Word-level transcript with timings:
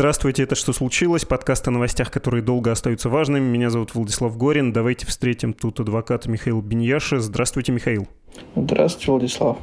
Здравствуйте, 0.00 0.44
это 0.44 0.54
«Что 0.54 0.72
случилось?» 0.72 1.26
Подкаст 1.26 1.68
о 1.68 1.70
новостях, 1.70 2.10
которые 2.10 2.42
долго 2.42 2.72
остаются 2.72 3.10
важными. 3.10 3.44
Меня 3.44 3.68
зовут 3.68 3.94
Владислав 3.94 4.34
Горин. 4.34 4.72
Давайте 4.72 5.04
встретим 5.04 5.52
тут 5.52 5.78
адвоката 5.78 6.30
Михаил 6.30 6.62
Беньяши. 6.62 7.18
Здравствуйте, 7.18 7.72
Михаил. 7.72 8.08
Здравствуйте, 8.56 9.10
Владислав. 9.10 9.58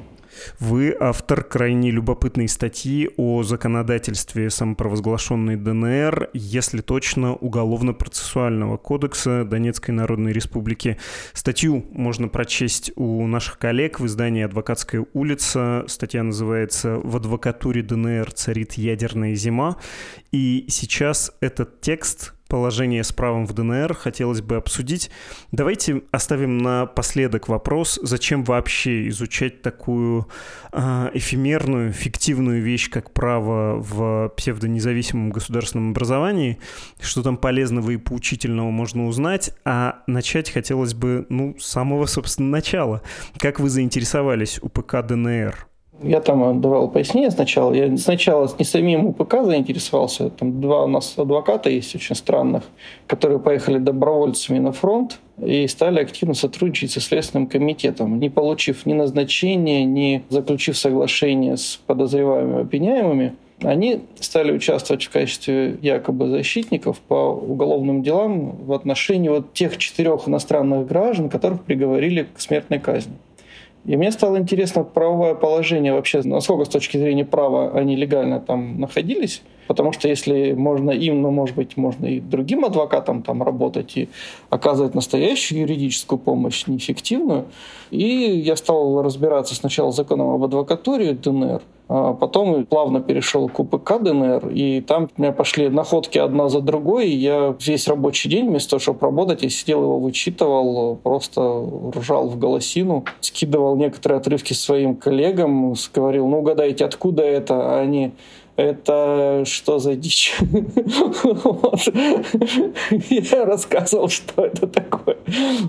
Вы 0.59 0.95
автор 0.99 1.43
крайне 1.43 1.91
любопытной 1.91 2.47
статьи 2.47 3.09
о 3.17 3.43
законодательстве 3.43 4.49
самопровозглашенной 4.49 5.55
ДНР, 5.55 6.29
если 6.33 6.81
точно, 6.81 7.35
Уголовно-процессуального 7.35 8.77
кодекса 8.77 9.43
Донецкой 9.43 9.95
Народной 9.95 10.33
Республики. 10.33 10.97
Статью 11.33 11.85
можно 11.91 12.27
прочесть 12.27 12.91
у 12.95 13.25
наших 13.27 13.57
коллег 13.57 13.99
в 13.99 14.05
издании 14.05 14.43
«Адвокатская 14.43 15.05
улица». 15.13 15.83
Статья 15.87 16.23
называется 16.23 16.95
«В 16.95 17.15
адвокатуре 17.15 17.81
ДНР 17.81 18.31
царит 18.31 18.73
ядерная 18.73 19.35
зима». 19.35 19.77
И 20.31 20.65
сейчас 20.69 21.31
этот 21.41 21.81
текст 21.81 22.36
положение 22.47 23.03
с 23.03 23.11
правом 23.11 23.45
в 23.45 23.53
ДНР 23.53 23.93
хотелось 23.93 24.41
бы 24.41 24.55
обсудить. 24.55 25.11
Давайте 25.51 26.01
оставим 26.11 26.57
напоследок 26.57 27.47
вопрос, 27.47 27.99
зачем 28.01 28.43
вообще 28.43 29.07
изучать 29.09 29.61
такую 29.61 30.27
э, 30.71 31.09
эфемерную, 31.13 31.93
фиктивную 31.93 32.61
вещь, 32.61 32.89
как 32.89 33.11
право 33.11 33.77
в 33.79 34.29
псевдонезависимом 34.35 35.29
государственном 35.29 35.91
образовании, 35.91 36.59
что 36.99 37.23
там 37.23 37.37
полезного 37.37 37.91
и 37.91 37.97
поучительного 37.97 38.71
можно 38.71 39.07
узнать, 39.07 39.51
а 39.65 40.03
начать 40.07 40.49
хотелось 40.49 40.93
бы, 40.93 41.25
ну, 41.29 41.55
с 41.59 41.65
самого, 41.65 42.05
собственно, 42.05 42.49
начала. 42.49 43.01
Как 43.37 43.59
вы 43.59 43.69
заинтересовались 43.69 44.59
УПК 44.61 45.05
ДНР? 45.05 45.67
Я 46.01 46.21
там 46.21 46.61
давал 46.61 46.89
пояснение 46.89 47.31
сначала. 47.31 47.73
Я 47.73 47.95
сначала 47.97 48.49
не 48.59 48.65
самим 48.65 49.07
УПК 49.07 49.43
заинтересовался. 49.43 50.29
Там 50.29 50.61
два 50.61 50.83
у 50.83 50.87
нас 50.87 51.17
адвоката 51.17 51.69
есть 51.69 51.95
очень 51.95 52.15
странных, 52.15 52.63
которые 53.07 53.39
поехали 53.39 53.79
добровольцами 53.79 54.59
на 54.59 54.71
фронт 54.71 55.19
и 55.43 55.67
стали 55.67 55.99
активно 55.99 56.33
сотрудничать 56.33 56.91
со 56.91 57.01
Следственным 57.01 57.47
комитетом, 57.47 58.19
не 58.19 58.29
получив 58.29 58.85
ни 58.85 58.93
назначения, 58.93 59.85
ни 59.85 60.23
заключив 60.29 60.77
соглашение 60.77 61.57
с 61.57 61.79
подозреваемыми 61.87 62.61
обвиняемыми. 62.61 63.35
Они 63.63 64.01
стали 64.19 64.51
участвовать 64.51 65.03
в 65.03 65.09
качестве 65.09 65.77
якобы 65.81 66.27
защитников 66.29 66.99
по 66.99 67.31
уголовным 67.31 68.03
делам 68.03 68.51
в 68.51 68.71
отношении 68.71 69.29
вот 69.29 69.53
тех 69.53 69.77
четырех 69.77 70.27
иностранных 70.27 70.85
граждан, 70.87 71.29
которых 71.29 71.63
приговорили 71.63 72.27
к 72.35 72.39
смертной 72.39 72.79
казни. 72.79 73.13
И 73.87 73.95
мне 73.95 74.11
стало 74.11 74.37
интересно 74.37 74.83
правовое 74.83 75.33
положение 75.33 75.93
вообще, 75.93 76.21
насколько 76.21 76.65
с 76.65 76.69
точки 76.69 76.97
зрения 76.97 77.23
права 77.23 77.71
они 77.71 77.95
легально 77.95 78.41
там 78.41 78.79
находились. 78.81 79.41
Потому 79.67 79.91
что 79.91 80.07
если 80.07 80.53
можно 80.53 80.91
им, 80.91 81.21
но, 81.21 81.31
может 81.31 81.55
быть, 81.55 81.77
можно 81.77 82.05
и 82.05 82.19
другим 82.19 82.65
адвокатам 82.65 83.21
там 83.21 83.43
работать 83.43 83.97
и 83.97 84.09
оказывать 84.49 84.95
настоящую 84.95 85.61
юридическую 85.61 86.19
помощь, 86.19 86.65
неэффективную. 86.67 87.45
И 87.91 88.03
я 88.03 88.55
стал 88.55 89.01
разбираться 89.01 89.55
сначала 89.55 89.91
с 89.91 89.95
законом 89.95 90.29
об 90.29 90.43
адвокатуре 90.43 91.13
ДНР, 91.13 91.61
а 91.89 92.13
потом 92.13 92.65
плавно 92.65 92.99
перешел 92.99 93.47
к 93.47 93.59
УПК 93.59 93.99
ДНР, 94.01 94.49
и 94.49 94.81
там 94.81 95.09
у 95.17 95.21
меня 95.21 95.31
пошли 95.31 95.69
находки 95.69 96.17
одна 96.17 96.49
за 96.49 96.59
другой, 96.59 97.07
и 97.07 97.15
я 97.15 97.55
весь 97.59 97.87
рабочий 97.87 98.29
день 98.29 98.49
вместо 98.49 98.71
того, 98.71 98.79
чтобы 98.81 98.99
работать, 99.01 99.43
я 99.43 99.49
сидел 99.49 99.83
его 99.83 99.99
вычитывал, 99.99 100.97
просто 100.97 101.41
ржал 101.95 102.27
в 102.27 102.37
голосину, 102.37 103.05
скидывал 103.21 103.77
некоторые 103.77 104.19
отрывки 104.19 104.51
своим 104.51 104.95
коллегам, 104.95 105.75
говорил, 105.93 106.27
ну 106.27 106.39
угадайте, 106.39 106.83
откуда 106.83 107.23
это, 107.23 107.77
а 107.77 107.79
они 107.79 108.11
это 108.57 109.43
что 109.45 109.79
за 109.79 109.95
дичь? 109.95 110.35
Я 113.09 113.45
рассказывал, 113.45 114.09
что 114.09 114.45
это 114.45 114.67
такое. 114.67 115.17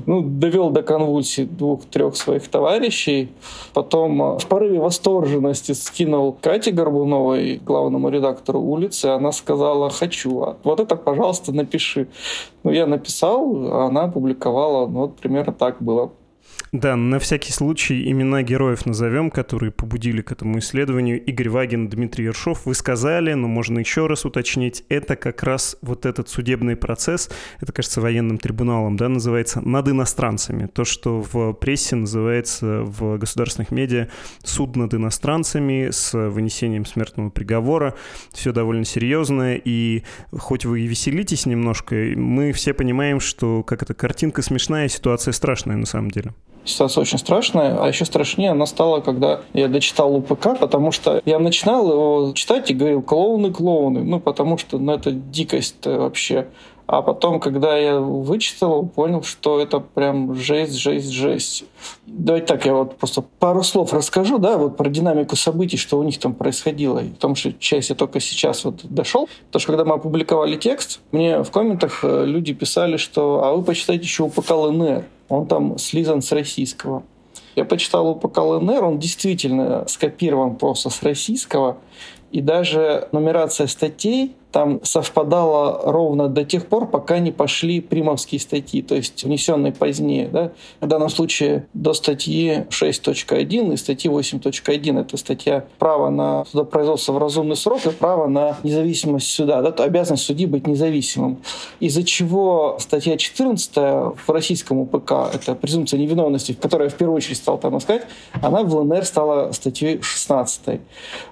Ну, 0.06 0.22
довел 0.22 0.70
до 0.70 0.82
конвульсий 0.82 1.44
двух-трех 1.44 2.16
своих 2.16 2.48
товарищей. 2.48 3.28
Потом 3.74 4.38
в 4.38 4.46
порыве 4.46 4.80
восторженности 4.80 5.72
скинул 5.72 6.36
Кате 6.40 6.70
Горбуновой, 6.72 7.60
главному 7.64 8.08
редактору 8.08 8.60
улицы. 8.60 9.06
Она 9.06 9.32
сказала, 9.32 9.90
хочу. 9.90 10.42
А 10.42 10.56
вот 10.64 10.80
это, 10.80 10.96
пожалуйста, 10.96 11.52
напиши. 11.52 12.08
Ну, 12.64 12.70
я 12.70 12.86
написал, 12.86 13.54
а 13.70 13.86
она 13.86 14.04
опубликовала. 14.04 14.86
Ну, 14.86 15.00
вот 15.00 15.16
примерно 15.16 15.52
так 15.52 15.82
было. 15.82 16.10
Да, 16.72 16.96
на 16.96 17.18
всякий 17.18 17.50
случай 17.50 18.10
имена 18.10 18.42
героев 18.42 18.84
назовем, 18.84 19.30
которые 19.30 19.72
побудили 19.72 20.20
к 20.20 20.32
этому 20.32 20.58
исследованию. 20.58 21.18
Игорь 21.24 21.48
Вагин, 21.48 21.88
Дмитрий 21.88 22.26
Ершов. 22.26 22.66
Вы 22.66 22.74
сказали, 22.74 23.32
но 23.32 23.48
можно 23.48 23.78
еще 23.78 24.06
раз 24.06 24.26
уточнить, 24.26 24.84
это 24.90 25.16
как 25.16 25.42
раз 25.42 25.78
вот 25.80 26.04
этот 26.04 26.28
судебный 26.28 26.76
процесс, 26.76 27.30
это, 27.60 27.72
кажется, 27.72 28.02
военным 28.02 28.36
трибуналом, 28.36 28.96
да, 28.98 29.08
называется 29.08 29.62
«над 29.62 29.88
иностранцами». 29.88 30.66
То, 30.66 30.84
что 30.84 31.22
в 31.22 31.54
прессе 31.54 31.96
называется 31.96 32.82
в 32.82 33.16
государственных 33.16 33.70
медиа 33.70 34.08
«суд 34.44 34.76
над 34.76 34.92
иностранцами» 34.92 35.88
с 35.90 36.12
вынесением 36.28 36.84
смертного 36.84 37.30
приговора. 37.30 37.94
Все 38.32 38.52
довольно 38.52 38.84
серьезно, 38.84 39.54
и 39.54 40.02
хоть 40.32 40.66
вы 40.66 40.82
и 40.82 40.86
веселитесь 40.86 41.46
немножко, 41.46 41.94
мы 41.94 42.52
все 42.52 42.74
понимаем, 42.74 43.20
что 43.20 43.62
как 43.62 43.82
эта 43.82 43.94
картинка 43.94 44.42
смешная, 44.42 44.88
ситуация 44.88 45.32
страшная 45.32 45.76
на 45.76 45.86
самом 45.86 46.10
деле 46.10 46.34
ситуация 46.68 47.02
очень 47.02 47.18
страшная, 47.18 47.76
а 47.80 47.88
еще 47.88 48.04
страшнее 48.04 48.50
она 48.50 48.66
стала, 48.66 49.00
когда 49.00 49.40
я 49.52 49.68
дочитал 49.68 50.14
УПК, 50.14 50.58
потому 50.58 50.92
что 50.92 51.22
я 51.24 51.38
начинал 51.38 51.90
его 51.90 52.32
читать 52.34 52.70
и 52.70 52.74
говорил 52.74 53.02
«клоуны, 53.02 53.52
клоуны», 53.52 54.02
ну, 54.02 54.20
потому 54.20 54.58
что 54.58 54.78
ну, 54.78 54.92
это 54.92 55.12
дикость 55.12 55.86
вообще. 55.86 56.46
А 56.88 57.02
потом, 57.02 57.38
когда 57.38 57.76
я 57.76 58.00
вычитал, 58.00 58.86
понял, 58.86 59.22
что 59.22 59.60
это 59.60 59.78
прям 59.78 60.34
жесть, 60.34 60.72
жесть, 60.72 61.10
жесть. 61.10 61.64
Давайте 62.06 62.46
так, 62.46 62.64
я 62.64 62.72
вот 62.72 62.96
просто 62.96 63.20
пару 63.20 63.62
слов 63.62 63.92
расскажу, 63.92 64.38
да, 64.38 64.56
вот 64.56 64.78
про 64.78 64.88
динамику 64.88 65.36
событий, 65.36 65.76
что 65.76 65.98
у 65.98 66.02
них 66.02 66.18
там 66.18 66.32
происходило. 66.32 67.00
Потому 67.00 67.34
что 67.34 67.52
часть 67.52 67.90
я 67.90 67.94
только 67.94 68.20
сейчас 68.20 68.64
вот 68.64 68.80
дошел. 68.84 69.28
Потому 69.48 69.60
что 69.60 69.72
когда 69.72 69.84
мы 69.84 69.96
опубликовали 69.96 70.56
текст, 70.56 71.00
мне 71.12 71.42
в 71.42 71.50
комментах 71.50 72.00
э, 72.04 72.24
люди 72.24 72.54
писали, 72.54 72.96
что 72.96 73.44
«а 73.44 73.54
вы 73.54 73.62
почитайте 73.62 74.04
еще 74.04 74.22
УПК 74.22 74.50
ЛНР». 74.52 75.04
Он 75.28 75.46
там 75.46 75.78
слизан 75.78 76.22
с 76.22 76.32
российского. 76.32 77.02
Я 77.56 77.64
почитал 77.64 78.08
УПК 78.08 78.38
ЛНР, 78.38 78.84
он 78.84 78.98
действительно 78.98 79.86
скопирован 79.88 80.56
просто 80.56 80.90
с 80.90 81.02
российского. 81.02 81.78
И 82.30 82.40
даже 82.40 83.08
нумерация 83.12 83.66
статей 83.66 84.36
там 84.52 84.80
совпадало 84.82 85.82
ровно 85.84 86.28
до 86.28 86.44
тех 86.44 86.66
пор, 86.66 86.88
пока 86.88 87.18
не 87.18 87.32
пошли 87.32 87.80
примовские 87.80 88.40
статьи, 88.40 88.82
то 88.82 88.94
есть 88.94 89.24
внесенные 89.24 89.72
позднее. 89.72 90.28
Да? 90.28 90.52
В 90.80 90.86
данном 90.86 91.10
случае 91.10 91.66
до 91.74 91.92
статьи 91.92 92.64
6.1 92.70 93.74
и 93.74 93.76
статьи 93.76 94.10
8.1 94.10 95.00
это 95.00 95.16
статья 95.16 95.64
право 95.78 96.08
на 96.08 96.44
судопроизводство 96.46 97.12
в 97.12 97.18
разумный 97.18 97.56
срок 97.56 97.84
и 97.86 97.90
право 97.90 98.26
на 98.26 98.56
независимость 98.62 99.28
суда, 99.30 99.60
да? 99.60 99.70
то 99.70 99.84
обязанность 99.84 100.24
судьи 100.24 100.46
быть 100.46 100.66
независимым. 100.66 101.38
Из-за 101.80 102.02
чего 102.02 102.76
статья 102.80 103.16
14 103.16 103.76
в 103.76 104.28
российском 104.28 104.78
УПК, 104.78 105.12
это 105.34 105.54
презумпция 105.54 106.00
невиновности, 106.00 106.52
которую 106.54 106.88
я 106.88 106.90
в 106.90 106.96
первую 106.96 107.16
очередь 107.16 107.36
стал 107.36 107.58
там 107.58 107.76
искать, 107.76 108.06
она 108.40 108.62
в 108.62 108.74
ЛНР 108.74 109.04
стала 109.04 109.52
статьей 109.52 110.00
16. 110.00 110.80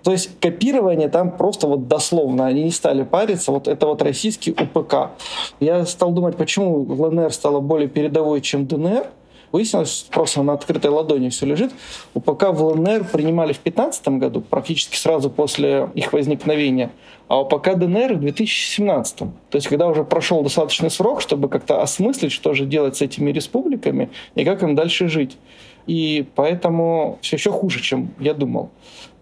То 0.03 0.13
есть 0.13 0.39
копирование 0.39 1.09
там 1.09 1.31
просто 1.31 1.67
вот 1.67 1.89
дословно, 1.89 2.47
они 2.47 2.65
не 2.65 2.71
стали 2.71 3.06
париться. 3.07 3.53
Вот 3.53 3.69
это 3.69 3.87
вот 3.87 4.03
российский 4.03 4.53
УПК. 4.53 5.11
Я 5.61 5.87
стал 5.87 6.13
думать, 6.13 6.37
почему 6.37 6.85
ЛНР 6.85 7.33
стала 7.33 7.61
более 7.61 7.89
передовой, 7.89 8.41
чем 8.41 8.67
ДНР. 8.67 9.07
Выяснилось, 9.53 10.07
просто 10.11 10.43
на 10.43 10.55
открытой 10.55 10.91
ладони 10.91 11.29
все 11.29 11.47
лежит. 11.47 11.73
УПК 12.15 12.49
в 12.51 12.63
ЛНР 12.63 13.05
принимали 13.13 13.53
в 13.53 13.63
2015 13.63 14.09
году, 14.09 14.41
практически 14.41 14.97
сразу 14.97 15.31
после 15.31 15.89
их 15.95 16.13
возникновения, 16.13 16.91
а 17.29 17.41
УПК 17.41 17.75
ДНР 17.75 18.15
в 18.15 18.21
2017. 18.21 19.19
То 19.19 19.29
есть, 19.53 19.69
когда 19.69 19.87
уже 19.87 20.05
прошел 20.05 20.43
достаточный 20.43 20.91
срок, 20.91 21.21
чтобы 21.21 21.49
как-то 21.49 21.81
осмыслить, 21.81 22.33
что 22.33 22.55
же 22.55 22.67
делать 22.67 22.97
с 22.97 23.03
этими 23.03 23.31
республиками 23.31 24.11
и 24.35 24.45
как 24.45 24.63
им 24.63 24.75
дальше 24.75 25.09
жить. 25.09 25.39
И 25.87 26.27
поэтому 26.35 27.19
все 27.23 27.37
еще 27.37 27.53
хуже, 27.53 27.81
чем 27.81 28.11
я 28.19 28.35
думал. 28.35 28.71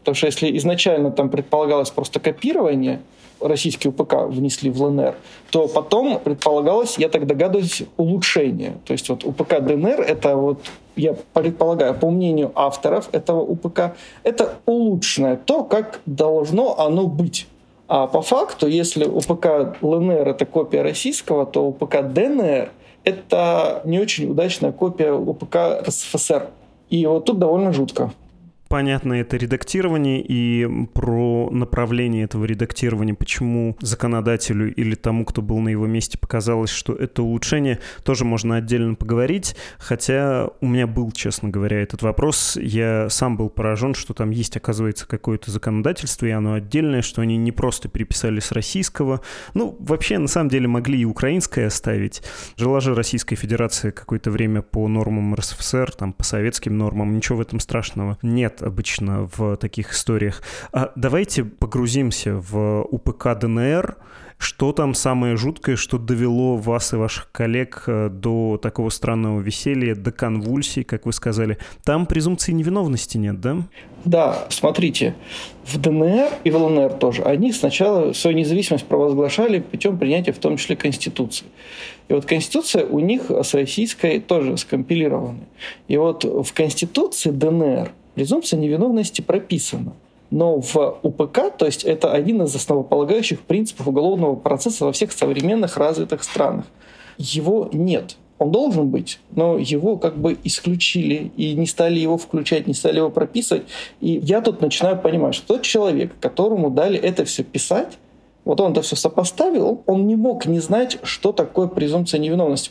Потому 0.04 0.16
что 0.16 0.26
если 0.26 0.54
изначально 0.58 1.10
там 1.10 1.30
предполагалось 1.30 1.90
просто 1.90 2.20
копирование, 2.20 3.00
российский 3.40 3.88
УПК 3.88 4.26
внесли 4.26 4.68
в 4.68 4.82
ЛНР, 4.82 5.14
то 5.50 5.66
потом 5.66 6.18
предполагалось, 6.18 6.98
я 6.98 7.08
так 7.08 7.26
догадываюсь, 7.26 7.84
улучшение. 7.96 8.74
То 8.84 8.92
есть 8.92 9.08
вот 9.08 9.24
УПК 9.24 9.60
ДНР— 9.60 10.00
это 10.06 10.36
вот 10.36 10.58
я 10.94 11.14
предполагаю, 11.32 11.94
по 11.94 12.10
мнению 12.10 12.52
авторов 12.54 13.08
этого 13.12 13.40
УПК, 13.40 13.96
это 14.22 14.54
улучшенное 14.66 15.36
то, 15.36 15.64
как 15.64 16.00
должно 16.04 16.78
оно 16.78 17.06
быть. 17.06 17.46
А 17.88 18.06
по 18.06 18.20
факту, 18.20 18.66
если 18.66 19.06
УПК 19.06 19.78
ЛНР 19.80 20.28
это 20.28 20.44
копия 20.44 20.82
российского, 20.82 21.46
то 21.46 21.66
УПК 21.66 22.02
ДНР 22.02 22.70
это 23.04 23.80
не 23.84 24.00
очень 24.00 24.30
удачная 24.30 24.72
копия 24.72 25.12
УПК 25.12 25.86
РСФСР. 25.86 26.48
И 26.90 27.06
вот 27.06 27.24
тут 27.24 27.38
довольно 27.38 27.72
жутко 27.72 28.12
понятно 28.74 29.12
это 29.12 29.36
редактирование 29.36 30.20
и 30.20 30.66
про 30.94 31.48
направление 31.52 32.24
этого 32.24 32.44
редактирования, 32.44 33.14
почему 33.14 33.76
законодателю 33.80 34.74
или 34.74 34.96
тому, 34.96 35.24
кто 35.24 35.42
был 35.42 35.60
на 35.60 35.68
его 35.68 35.86
месте, 35.86 36.18
показалось, 36.18 36.70
что 36.70 36.92
это 36.92 37.22
улучшение, 37.22 37.78
тоже 38.02 38.24
можно 38.24 38.56
отдельно 38.56 38.96
поговорить, 38.96 39.54
хотя 39.78 40.48
у 40.60 40.66
меня 40.66 40.88
был, 40.88 41.12
честно 41.12 41.50
говоря, 41.50 41.82
этот 41.82 42.02
вопрос. 42.02 42.58
Я 42.60 43.08
сам 43.10 43.36
был 43.36 43.48
поражен, 43.48 43.94
что 43.94 44.12
там 44.12 44.30
есть, 44.30 44.56
оказывается, 44.56 45.06
какое-то 45.06 45.52
законодательство, 45.52 46.26
и 46.26 46.30
оно 46.30 46.54
отдельное, 46.54 47.02
что 47.02 47.22
они 47.22 47.36
не 47.36 47.52
просто 47.52 47.88
переписали 47.88 48.40
с 48.40 48.50
российского. 48.50 49.20
Ну, 49.54 49.76
вообще, 49.78 50.18
на 50.18 50.26
самом 50.26 50.48
деле, 50.48 50.66
могли 50.66 50.98
и 50.98 51.04
украинское 51.04 51.68
оставить. 51.68 52.24
Жила 52.56 52.80
же 52.80 52.96
Российская 52.96 53.36
Федерация 53.36 53.92
какое-то 53.92 54.32
время 54.32 54.62
по 54.62 54.88
нормам 54.88 55.32
РСФСР, 55.36 55.92
там, 55.92 56.12
по 56.12 56.24
советским 56.24 56.76
нормам, 56.76 57.14
ничего 57.14 57.38
в 57.38 57.40
этом 57.40 57.60
страшного 57.60 58.18
нет 58.20 58.63
обычно 58.64 59.28
в 59.36 59.56
таких 59.56 59.92
историях. 59.92 60.42
А 60.72 60.92
давайте 60.96 61.44
погрузимся 61.44 62.34
в 62.36 62.82
УПК 62.82 63.38
ДНР. 63.38 63.96
Что 64.36 64.72
там 64.72 64.94
самое 64.94 65.36
жуткое, 65.36 65.76
что 65.76 65.96
довело 65.96 66.56
вас 66.56 66.92
и 66.92 66.96
ваших 66.96 67.30
коллег 67.30 67.84
э, 67.86 68.08
до 68.10 68.58
такого 68.60 68.90
странного 68.90 69.40
веселья, 69.40 69.94
до 69.94 70.10
конвульсий, 70.10 70.82
как 70.82 71.06
вы 71.06 71.12
сказали? 71.12 71.56
Там 71.84 72.04
презумпции 72.04 72.52
невиновности 72.52 73.16
нет, 73.16 73.40
да? 73.40 73.58
Да, 74.04 74.44
смотрите, 74.50 75.14
в 75.64 75.80
ДНР 75.80 76.28
и 76.42 76.50
в 76.50 76.56
ЛНР 76.56 76.94
тоже, 76.94 77.22
они 77.22 77.52
сначала 77.52 78.12
свою 78.12 78.36
независимость 78.36 78.84
провозглашали 78.86 79.60
путем 79.60 79.98
принятия 79.98 80.32
в 80.32 80.38
том 80.38 80.56
числе 80.56 80.76
Конституции. 80.76 81.46
И 82.08 82.12
вот 82.12 82.26
Конституция 82.26 82.84
у 82.84 82.98
них 82.98 83.30
с 83.30 83.54
российской 83.54 84.20
тоже 84.20 84.58
скомпилирована. 84.58 85.40
И 85.88 85.96
вот 85.96 86.24
в 86.24 86.52
Конституции 86.52 87.30
ДНР 87.30 87.92
презумпция 88.14 88.58
невиновности 88.58 89.20
прописана. 89.20 89.92
Но 90.30 90.60
в 90.60 90.98
УПК, 91.02 91.56
то 91.56 91.66
есть 91.66 91.84
это 91.84 92.12
один 92.12 92.42
из 92.42 92.54
основополагающих 92.54 93.40
принципов 93.40 93.86
уголовного 93.86 94.34
процесса 94.34 94.84
во 94.84 94.92
всех 94.92 95.12
современных 95.12 95.76
развитых 95.76 96.24
странах, 96.24 96.64
его 97.18 97.68
нет. 97.72 98.16
Он 98.38 98.50
должен 98.50 98.88
быть, 98.88 99.20
но 99.30 99.58
его 99.58 99.96
как 99.96 100.16
бы 100.18 100.36
исключили 100.42 101.30
и 101.36 101.54
не 101.54 101.66
стали 101.66 102.00
его 102.00 102.18
включать, 102.18 102.66
не 102.66 102.74
стали 102.74 102.96
его 102.96 103.10
прописывать. 103.10 103.62
И 104.00 104.20
я 104.24 104.40
тут 104.40 104.60
начинаю 104.60 104.98
понимать, 104.98 105.36
что 105.36 105.46
тот 105.54 105.62
человек, 105.62 106.12
которому 106.20 106.70
дали 106.70 106.98
это 106.98 107.24
все 107.24 107.44
писать, 107.44 107.96
вот 108.44 108.60
он 108.60 108.72
это 108.72 108.82
все 108.82 108.96
сопоставил, 108.96 109.82
он 109.86 110.06
не 110.06 110.16
мог 110.16 110.46
не 110.46 110.58
знать, 110.58 110.98
что 111.02 111.32
такое 111.32 111.68
презумпция 111.68 112.18
невиновности. 112.18 112.70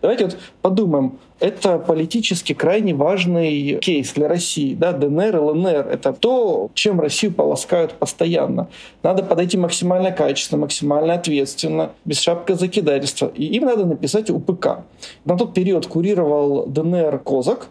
Давайте 0.00 0.26
вот 0.26 0.38
подумаем, 0.62 1.18
это 1.40 1.78
политически 1.78 2.52
крайне 2.52 2.94
важный 2.94 3.78
кейс 3.78 4.12
для 4.12 4.28
России. 4.28 4.74
Да? 4.74 4.92
ДНР 4.92 5.36
ЛНР— 5.36 5.88
это 5.92 6.12
то, 6.12 6.70
чем 6.74 7.00
Россию 7.00 7.32
полоскают 7.32 7.92
постоянно. 7.92 8.68
Надо 9.02 9.22
подойти 9.22 9.56
максимально 9.56 10.10
качественно, 10.10 10.62
максимально 10.62 11.14
ответственно, 11.14 11.92
без 12.04 12.20
шапка 12.20 12.54
закидательства. 12.54 13.30
И 13.34 13.44
им 13.44 13.64
надо 13.64 13.84
написать 13.84 14.30
УПК. 14.30 14.80
На 15.24 15.36
тот 15.36 15.54
период 15.54 15.86
курировал 15.86 16.66
ДНР 16.66 17.18
Козак, 17.20 17.68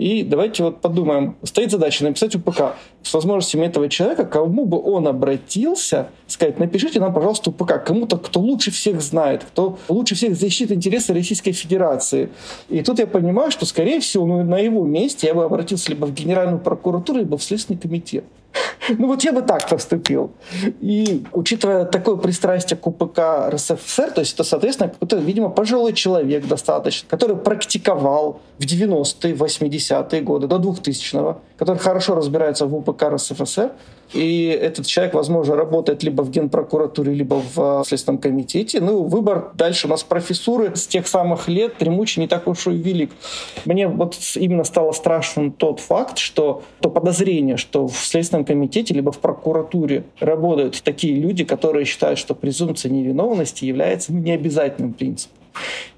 и 0.00 0.22
давайте 0.22 0.62
вот 0.62 0.80
подумаем, 0.80 1.36
стоит 1.42 1.70
задача 1.70 2.04
написать 2.04 2.34
УПК 2.34 2.74
с 3.02 3.12
возможностями 3.12 3.66
этого 3.66 3.86
человека, 3.90 4.24
кому 4.24 4.64
бы 4.64 4.80
он 4.82 5.06
обратился, 5.06 6.08
сказать, 6.26 6.58
напишите 6.58 7.00
нам, 7.00 7.12
пожалуйста, 7.12 7.50
УПК, 7.50 7.84
кому-то, 7.84 8.16
кто 8.16 8.40
лучше 8.40 8.70
всех 8.70 9.02
знает, 9.02 9.44
кто 9.44 9.78
лучше 9.90 10.14
всех 10.14 10.36
защитит 10.36 10.72
интересы 10.72 11.12
Российской 11.12 11.52
Федерации. 11.52 12.30
И 12.70 12.82
тут 12.82 12.98
я 12.98 13.06
понимаю, 13.06 13.50
что, 13.50 13.66
скорее 13.66 14.00
всего, 14.00 14.24
ну, 14.24 14.42
на 14.42 14.58
его 14.58 14.86
месте 14.86 15.26
я 15.26 15.34
бы 15.34 15.44
обратился 15.44 15.90
либо 15.90 16.06
в 16.06 16.14
Генеральную 16.14 16.60
прокуратуру, 16.60 17.18
либо 17.18 17.36
в 17.36 17.42
Следственный 17.42 17.78
комитет. 17.78 18.24
Ну 18.88 19.06
вот 19.06 19.22
я 19.22 19.32
бы 19.32 19.42
так 19.42 19.68
поступил. 19.68 20.32
И 20.80 21.24
учитывая 21.32 21.84
такое 21.84 22.16
пристрастие 22.16 22.76
к 22.76 22.86
УПК 22.86 23.48
РСФСР, 23.48 24.10
то 24.10 24.20
есть 24.20 24.34
это, 24.34 24.44
соответственно, 24.44 24.90
какой-то, 24.90 25.16
видимо, 25.16 25.48
пожилой 25.50 25.92
человек 25.92 26.46
достаточно, 26.46 27.08
который 27.08 27.36
практиковал 27.36 28.40
в 28.58 28.62
90-е, 28.62 29.34
80-е 29.34 30.20
годы, 30.22 30.46
до 30.46 30.56
2000-го, 30.56 31.40
который 31.56 31.78
хорошо 31.78 32.14
разбирается 32.14 32.66
в 32.66 32.74
УПК 32.74 33.02
РСФСР, 33.04 33.70
и 34.12 34.46
этот 34.46 34.86
человек, 34.86 35.14
возможно, 35.14 35.56
работает 35.56 36.02
либо 36.02 36.22
в 36.22 36.30
Генпрокуратуре, 36.30 37.14
либо 37.14 37.42
в 37.54 37.84
Следственном 37.86 38.18
комитете. 38.20 38.80
Ну, 38.80 39.04
выбор 39.04 39.52
дальше 39.54 39.86
у 39.86 39.90
нас 39.90 40.02
профессуры 40.02 40.74
с 40.74 40.86
тех 40.86 41.06
самых 41.06 41.48
лет 41.48 41.76
Тремучи 41.76 42.18
не 42.18 42.26
так 42.26 42.48
уж 42.48 42.66
и 42.66 42.70
велик. 42.70 43.10
Мне 43.64 43.88
вот 43.88 44.16
именно 44.34 44.64
стало 44.64 44.92
страшным 44.92 45.52
тот 45.52 45.80
факт, 45.80 46.18
что 46.18 46.62
то 46.80 46.90
подозрение, 46.90 47.56
что 47.56 47.86
в 47.86 47.96
Следственном 47.96 48.44
комитете 48.44 48.94
либо 48.94 49.12
в 49.12 49.18
прокуратуре 49.18 50.04
работают 50.18 50.82
такие 50.82 51.14
люди, 51.14 51.44
которые 51.44 51.84
считают, 51.84 52.18
что 52.18 52.34
презумпция 52.34 52.90
невиновности 52.90 53.64
является 53.64 54.12
необязательным 54.12 54.92
принципом. 54.92 55.36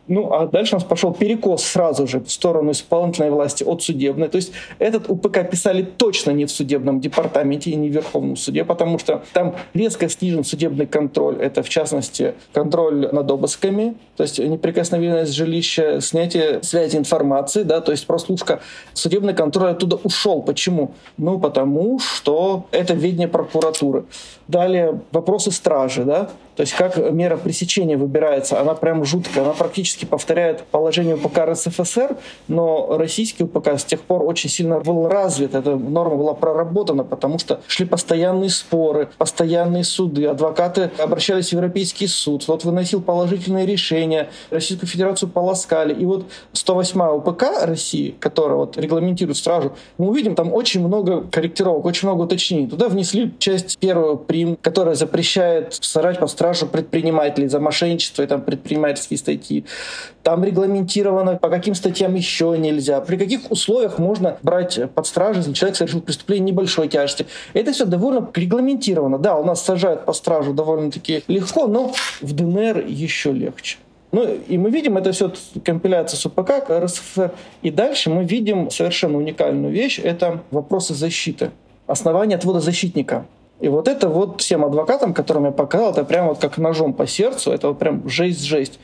Ну, 0.08 0.32
а 0.32 0.46
дальше 0.46 0.74
у 0.74 0.78
нас 0.78 0.84
пошел 0.84 1.14
перекос 1.14 1.62
сразу 1.62 2.08
же 2.08 2.20
в 2.20 2.30
сторону 2.30 2.72
исполнительной 2.72 3.30
власти 3.30 3.62
от 3.62 3.82
судебной. 3.82 4.28
То 4.28 4.36
есть 4.36 4.52
этот 4.80 5.08
УПК 5.08 5.48
писали 5.48 5.82
точно 5.82 6.32
не 6.32 6.44
в 6.44 6.50
судебном 6.50 7.00
департаменте 7.00 7.70
и 7.70 7.76
не 7.76 7.88
в 7.88 7.92
Верховном 7.92 8.36
суде, 8.36 8.64
потому 8.64 8.98
что 8.98 9.22
там 9.32 9.54
резко 9.74 10.08
снижен 10.08 10.42
судебный 10.42 10.86
контроль. 10.86 11.40
Это, 11.40 11.62
в 11.62 11.68
частности, 11.68 12.34
контроль 12.52 13.08
над 13.12 13.30
обысками, 13.30 13.94
то 14.16 14.24
есть 14.24 14.40
неприкосновенность 14.40 15.32
жилища, 15.32 16.00
снятие 16.00 16.62
связи 16.64 16.96
информации, 16.96 17.62
да, 17.62 17.80
то 17.80 17.92
есть 17.92 18.06
прослушка. 18.06 18.60
Судебный 18.94 19.34
контроль 19.34 19.70
оттуда 19.70 19.96
ушел. 20.02 20.42
Почему? 20.42 20.94
Ну, 21.16 21.38
потому 21.38 22.00
что 22.00 22.66
это 22.72 22.94
ведение 22.94 23.28
прокуратуры. 23.28 24.04
Далее 24.48 25.00
вопросы 25.12 25.52
стражи, 25.52 26.04
да, 26.04 26.30
то 26.56 26.62
есть 26.62 26.74
как 26.74 26.96
мера 27.12 27.36
пресечения 27.36 27.96
выбирается, 27.96 28.60
она 28.60 28.74
прям 28.74 29.04
жуткая, 29.04 29.44
она 29.44 29.52
практически 29.52 30.04
повторяет 30.04 30.64
положение 30.64 31.16
УПК 31.16 31.38
РСФСР, 31.38 32.16
но 32.48 32.96
российский 32.98 33.44
УПК 33.44 33.78
с 33.78 33.84
тех 33.84 34.00
пор 34.00 34.22
очень 34.22 34.50
сильно 34.50 34.80
был 34.80 35.08
развит, 35.08 35.54
эта 35.54 35.76
норма 35.76 36.16
была 36.16 36.34
проработана, 36.34 37.04
потому 37.04 37.38
что 37.38 37.60
шли 37.66 37.86
постоянные 37.86 38.50
споры, 38.50 39.08
постоянные 39.18 39.84
суды, 39.84 40.26
адвокаты 40.26 40.90
обращались 40.98 41.48
в 41.48 41.52
Европейский 41.52 42.06
суд, 42.06 42.46
вот 42.48 42.64
выносил 42.64 43.00
положительные 43.00 43.66
решения, 43.66 44.28
Российскую 44.50 44.88
Федерацию 44.88 45.28
полоскали, 45.28 45.94
и 45.94 46.04
вот 46.04 46.26
108 46.52 47.00
УПК 47.00 47.44
России, 47.62 48.14
которая 48.20 48.56
вот 48.56 48.76
регламентирует 48.76 49.36
стражу, 49.36 49.72
мы 49.98 50.08
увидим 50.08 50.34
там 50.34 50.52
очень 50.52 50.86
много 50.86 51.22
корректировок, 51.22 51.86
очень 51.86 52.08
много 52.08 52.22
уточнений. 52.22 52.68
Туда 52.68 52.88
внесли 52.88 53.32
часть 53.38 53.78
первую 53.78 54.18
прим, 54.18 54.56
которая 54.60 54.94
запрещает 54.94 55.74
сажать 55.74 56.18
под 56.18 56.30
стражу 56.42 56.66
предпринимателей 56.66 57.46
за 57.46 57.60
мошенничество 57.60 58.24
и 58.24 58.26
там 58.26 58.42
предпринимательские 58.42 59.16
статьи. 59.16 59.64
Там 60.24 60.42
регламентировано, 60.42 61.36
по 61.36 61.48
каким 61.48 61.76
статьям 61.76 62.16
еще 62.16 62.56
нельзя, 62.58 63.00
при 63.00 63.16
каких 63.16 63.48
условиях 63.52 63.98
можно 63.98 64.38
брать 64.42 64.80
под 64.92 65.06
стражу, 65.06 65.38
если 65.38 65.52
человек 65.52 65.76
совершил 65.76 66.00
преступление 66.00 66.50
небольшой 66.50 66.88
тяжести. 66.88 67.26
Это 67.52 67.70
все 67.70 67.84
довольно 67.84 68.28
регламентировано. 68.34 69.18
Да, 69.18 69.36
у 69.36 69.44
нас 69.44 69.64
сажают 69.64 70.04
по 70.04 70.12
стражу 70.12 70.52
довольно-таки 70.52 71.22
легко, 71.28 71.68
но 71.68 71.92
в 72.20 72.32
ДНР 72.32 72.86
еще 72.88 73.30
легче. 73.30 73.76
Ну, 74.10 74.26
и 74.48 74.58
мы 74.58 74.70
видим, 74.70 74.96
это 74.96 75.12
все 75.12 75.32
компиляция 75.64 76.18
с 76.18 76.26
УПК, 76.26 76.68
РСФСР. 76.68 77.30
И 77.62 77.70
дальше 77.70 78.10
мы 78.10 78.24
видим 78.24 78.68
совершенно 78.70 79.16
уникальную 79.16 79.72
вещь. 79.72 80.00
Это 80.02 80.42
вопросы 80.50 80.92
защиты. 80.92 81.52
Основание 81.86 82.36
отвода 82.36 82.58
защитника. 82.58 83.26
И 83.62 83.68
вот 83.68 83.86
это 83.86 84.08
вот 84.08 84.40
всем 84.40 84.64
адвокатам, 84.64 85.14
которым 85.14 85.44
я 85.44 85.52
показал, 85.52 85.92
это 85.92 86.04
прям 86.04 86.26
вот 86.26 86.38
как 86.38 86.58
ножом 86.58 86.92
по 86.92 87.06
сердцу, 87.06 87.52
это 87.52 87.68
вот 87.68 87.78
прям 87.78 88.08
жесть-жесть. 88.08 88.80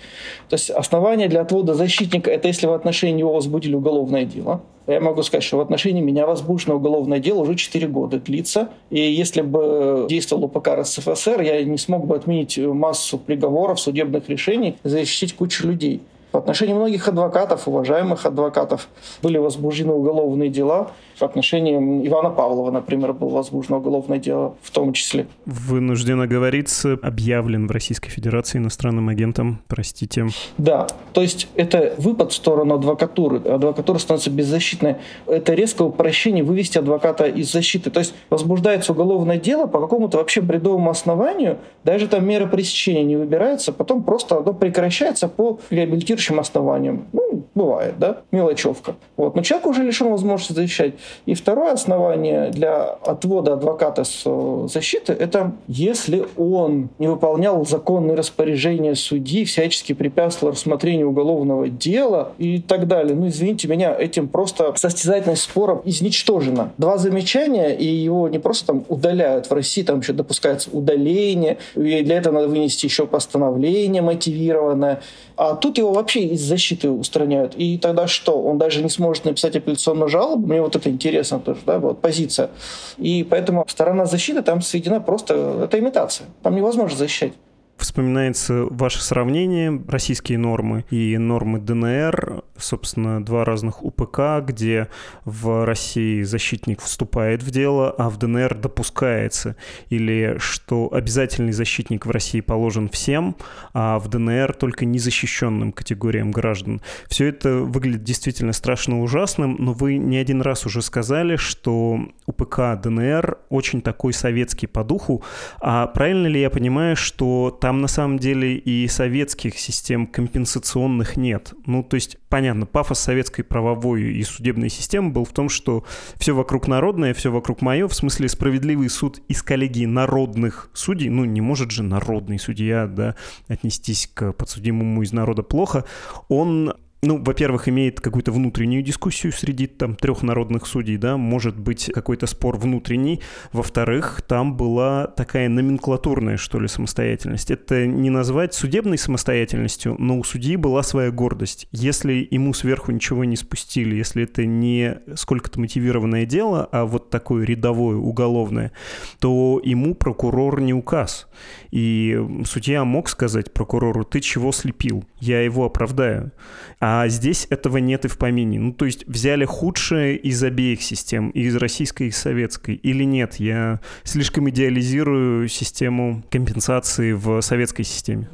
То 0.49 0.55
есть 0.55 0.71
основание 0.71 1.29
для 1.29 1.41
отвода 1.41 1.75
защитника– 1.75 2.31
это 2.33 2.47
если 2.47 2.69
в 2.69 2.73
отношении 2.73 3.15
него 3.15 3.33
возбудили 3.35 3.75
уголовное 3.75 4.25
дело. 4.25 4.61
Я 4.87 5.01
могу 5.01 5.25
сказать, 5.25 5.43
что 5.43 5.57
в 5.57 5.61
отношении 5.61 6.01
меня 6.01 6.29
возбуждено 6.29 6.77
уголовное 6.77 7.19
дело 7.19 7.41
уже 7.41 7.57
4 7.57 7.89
года 7.89 8.21
длится. 8.21 8.69
И 8.91 9.01
если 9.01 9.43
бы 9.43 10.07
действовал 10.09 10.45
УПК 10.45 10.69
РСФСР, 10.69 11.41
я 11.41 11.65
не 11.65 11.77
смог 11.77 12.07
бы 12.07 12.15
отменить 12.15 12.57
массу 12.57 13.19
приговоров, 13.19 13.81
судебных 13.81 14.29
решений, 14.29 14.77
защитить 14.85 15.35
кучу 15.35 15.67
людей. 15.67 16.03
В 16.31 16.37
отношении 16.37 16.75
многих 16.75 17.09
адвокатов, 17.09 17.67
уважаемых 17.67 18.27
адвокатов, 18.27 18.89
были 19.23 19.39
возбуждены 19.39 19.93
уголовные 19.93 20.51
дела. 20.51 20.93
В 21.19 21.23
отношении 21.23 21.77
Ивана 22.07 22.31
Павлова, 22.31 22.71
например, 22.71 23.13
было 23.13 23.31
возбуждено 23.31 23.79
уголовное 23.79 24.19
дело 24.19 24.55
в 24.63 24.71
том 24.71 24.93
числе. 24.93 25.27
Вынужден 25.47 26.21
оговориться, 26.21 26.99
объявлен 27.03 27.67
в 27.67 27.71
Российской 27.71 28.11
Федерации 28.11 28.59
иностранным 28.59 29.09
агентом, 29.09 29.59
простите. 29.67 30.27
Да, 30.59 30.87
то 31.13 31.23
есть 31.23 31.49
это 31.57 31.95
выпад 31.99 32.33
в 32.33 32.35
сторону 32.35 32.75
адвокатуры. 32.75 33.39
Адвокатура 33.39 33.99
становится 33.99 34.31
беззащитной. 34.31 34.97
Это 35.27 35.55
резкое 35.55 35.85
упрощение 35.85 36.45
вывести 36.45 36.79
адвоката 36.79 37.25
из 37.25 37.51
защиты. 37.51 37.91
То 37.91 38.01
есть 38.01 38.15
возбуждается 38.31 38.93
уголовное 38.93 39.39
дело 39.39 39.67
по 39.67 39.81
какому-то 39.81 40.19
вообще 40.19 40.41
бредовому 40.41 40.91
основанию, 40.91 41.59
даже 41.85 42.07
там 42.07 42.27
мера 42.27 42.47
пресечения 42.47 43.05
не 43.05 43.17
выбирается, 43.17 43.73
потом 43.73 44.03
просто 44.03 44.39
оно 44.39 44.53
прекращается 44.55 45.29
по 45.29 45.59
реабилитирующим 45.71 46.39
основаниям. 46.39 47.07
Ну, 47.13 47.28
бывает, 47.59 47.99
да, 47.99 48.19
мелочевка. 48.31 48.95
Вот. 49.17 49.37
Но 49.37 49.43
человек 49.43 49.67
уже 49.67 49.83
лишен 49.83 50.11
возможности 50.11 50.53
защищать. 50.53 50.95
И 51.27 51.35
второе 51.35 51.73
основание 51.73 52.51
для 52.51 52.85
отвода 52.85 53.55
адвоката 53.55 54.05
с 54.05 54.23
э, 54.25 54.69
защиты– 54.73 55.13
это 55.19 55.53
если 55.67 56.27
он 56.37 56.89
не 56.99 57.09
выполнял 57.09 57.67
законные 57.67 58.17
распоряжения 58.17 58.95
судьи, 58.95 59.45
всячески 59.45 59.93
препятствовал 59.93 60.53
рассмотрению 60.53 61.11
уголовного 61.11 61.69
дела 61.69 62.33
и 62.39 62.61
так 62.61 62.87
далее. 62.87 63.15
Ну, 63.15 63.29
извините 63.29 63.69
меня, 63.69 63.95
этим 63.99 64.29
просто 64.29 64.73
состязательность 64.77 65.43
спора 65.43 65.83
изничтожена. 65.85 66.73
Два 66.79 66.97
замечания, 66.99 67.75
и 67.75 67.85
его 67.85 68.29
не 68.29 68.39
просто 68.39 68.69
там 68.69 68.85
удаляют. 68.89 69.51
В 69.51 69.53
России 69.53 69.83
там 69.83 70.01
еще 70.01 70.13
допускается 70.13 70.71
удаление, 70.73 71.59
и 71.75 72.03
для 72.03 72.19
этого 72.19 72.35
надо 72.35 72.49
вынести 72.49 72.87
еще 72.87 73.07
постановление 73.07 74.03
мотивированное. 74.03 75.01
А 75.37 75.55
тут 75.55 75.79
его 75.79 75.93
вообще 75.93 76.21
из 76.25 76.43
защиты 76.43 76.91
устраняют. 76.91 77.48
И 77.57 77.79
тогда 77.79 78.07
что? 78.07 78.41
Он 78.43 78.59
даже 78.59 78.83
не 78.83 78.91
сможет 78.91 79.25
написать 79.25 79.57
апелляционную 79.57 80.09
жалобу? 80.09 80.47
Мне 80.47 80.61
вот 80.61 80.77
это 80.77 80.91
интересно 80.91 81.41
тоже, 81.41 81.61
да, 81.67 81.79
вот 81.79 82.01
позиция. 82.01 82.51
И 82.97 83.27
поэтому 83.29 83.65
сторона 83.69 84.07
защиты 84.07 84.43
там 84.43 84.63
сведена 84.63 85.01
просто... 85.01 85.63
Это 85.65 85.79
имитация. 85.79 86.27
Там 86.43 86.57
невозможно 86.57 86.97
защищать 86.97 87.33
вспоминается 87.79 88.65
ваше 88.65 89.03
сравнение, 89.03 89.83
российские 89.89 90.39
нормы 90.39 90.85
и 90.91 91.17
нормы 91.17 91.59
ДНР, 91.61 92.43
собственно, 92.57 93.25
два 93.25 93.45
разных 93.45 93.83
УПК, 93.83 94.45
где 94.45 94.89
в 95.25 95.65
России 95.65 96.23
защитник 96.23 96.81
вступает 96.81 97.43
в 97.43 97.51
дело, 97.51 97.91
а 97.91 98.11
в 98.11 98.19
ДНР 98.19 98.57
допускается, 98.57 99.57
или 99.89 100.37
что 100.39 100.93
обязательный 100.93 101.53
защитник 101.53 102.07
в 102.07 102.11
России 102.11 102.41
положен 102.41 102.89
всем, 102.89 103.37
а 103.73 103.99
в 103.99 104.09
ДНР 104.09 104.55
только 104.55 104.85
незащищенным 104.85 105.73
категориям 105.73 106.31
граждан. 106.31 106.81
Все 107.09 107.27
это 107.27 107.59
выглядит 107.59 108.03
действительно 108.03 108.53
страшно 108.53 109.01
ужасным, 109.03 109.57
но 109.59 109.73
вы 109.73 109.97
не 109.99 110.17
один 110.17 110.43
раз 110.43 110.67
уже 110.67 110.83
сказали, 110.83 111.37
что 111.37 112.01
УПК 112.27 112.81
ДНР 112.83 113.39
очень 113.49 113.81
такой 113.81 114.13
советский 114.13 114.67
по 114.67 114.85
духу, 114.85 115.23
а 115.61 115.87
правильно 115.87 116.27
ли 116.27 116.41
я 116.41 116.51
понимаю, 116.51 116.97
что 116.97 117.51
там 117.69 117.83
на 117.83 117.89
самом 117.89 118.19
деле 118.19 118.57
и 118.57 118.89
советских 118.89 119.59
систем 119.59 120.07
компенсационных 120.07 121.19
нет. 121.19 121.53
Ну, 121.67 121.83
то 121.83 121.97
есть, 121.97 122.17
понятно, 122.31 122.65
пафос 122.65 122.99
советской 122.99 123.43
правовой 123.43 124.05
и 124.05 124.23
судебной 124.23 124.71
системы 124.71 125.11
был 125.11 125.27
в 125.27 125.33
том, 125.33 125.51
что 125.51 125.85
все 126.17 126.35
вокруг 126.35 126.67
народное, 126.67 127.13
все 127.13 127.31
вокруг 127.31 127.61
мое, 127.61 127.87
в 127.87 127.95
смысле 127.95 128.31
справедливый 128.31 128.89
суд 128.89 129.21
из 129.29 129.43
коллегии 129.43 129.85
народных 129.85 130.71
судей, 130.73 131.11
ну, 131.11 131.27
не 131.27 131.43
может 131.43 131.71
же 131.71 131.83
народный 131.83 132.39
судья, 132.39 132.87
да, 132.87 133.17
отнестись 133.49 134.11
к 134.15 134.33
подсудимому 134.33 135.03
из 135.03 135.13
народа 135.13 135.43
плохо, 135.43 135.85
он 136.31 136.73
ну, 137.03 137.23
во-первых, 137.23 137.69
имеет 137.69 138.01
какую-то 138.01 138.33
внутреннюю 138.33 138.83
дискуссию 138.83 139.33
среди 139.33 139.67
там 139.67 139.95
трех 139.95 140.23
народных 140.23 140.67
судей, 140.67 140.97
да, 140.97 141.17
может 141.17 141.57
быть 141.59 141.91
какой-то 141.95 142.27
спор 142.27 142.57
внутренний. 142.57 143.21
Во-вторых, 143.53 144.23
там 144.27 144.57
была 144.57 145.07
такая 145.07 145.49
номенклатурная, 145.49 146.37
что 146.37 146.59
ли, 146.59 146.67
самостоятельность. 146.67 147.51
Это 147.51 147.87
не 147.87 148.11
назвать 148.11 148.55
судебной 148.55 148.99
самостоятельностью, 148.99 149.95
но 149.99 150.19
у 150.19 150.25
судьи 150.25 150.57
была 150.57 150.83
своя 150.83 151.13
гордость. 151.13 151.69
Если 151.71 152.27
ему 152.31 152.53
сверху 152.53 152.91
ничего 152.91 153.25
не 153.25 153.37
спустили, 153.37 153.95
если 153.95 154.25
это 154.25 154.45
не 154.45 154.99
сколько-то 155.15 155.61
мотивированное 155.61 156.27
дело, 156.27 156.69
а 156.73 156.85
вот 156.85 157.11
такое 157.11 157.45
рядовое, 157.45 157.97
уголовное, 157.97 158.73
то 159.21 159.61
ему 159.63 159.95
прокурор 159.95 160.61
не 160.61 160.75
указ. 160.75 161.29
И 161.71 162.21
судья 162.45 162.85
мог 162.85 163.09
сказать 163.09 163.53
прокурору, 163.53 164.05
ты 164.05 164.21
чего 164.21 164.51
слепил? 164.51 165.05
Я 165.21 165.43
его 165.43 165.65
оправдаю. 165.65 166.33
А 166.81 167.09
здесь 167.09 167.47
этого 167.51 167.79
нет 167.79 168.05
и 168.05 168.09
в 168.09 168.19
помине. 168.19 168.59
Ну, 168.61 168.73
то 168.73 168.85
есть 168.85 169.07
взяли 169.07 169.45
худшее 169.45 170.17
из 170.17 170.43
обеих 170.43 170.83
систем, 170.83 171.31
из 171.31 171.57
российской, 171.57 172.05
и 172.05 172.09
из 172.11 172.17
советской. 172.17 172.75
Или 172.77 173.05
нет? 173.05 173.37
Я 173.37 173.81
слишком 174.05 174.49
идеализирую 174.51 175.49
систему 175.49 176.23
компенсации 176.31 177.13
в 177.13 177.41
советской 177.41 177.83
системе. 177.83 178.29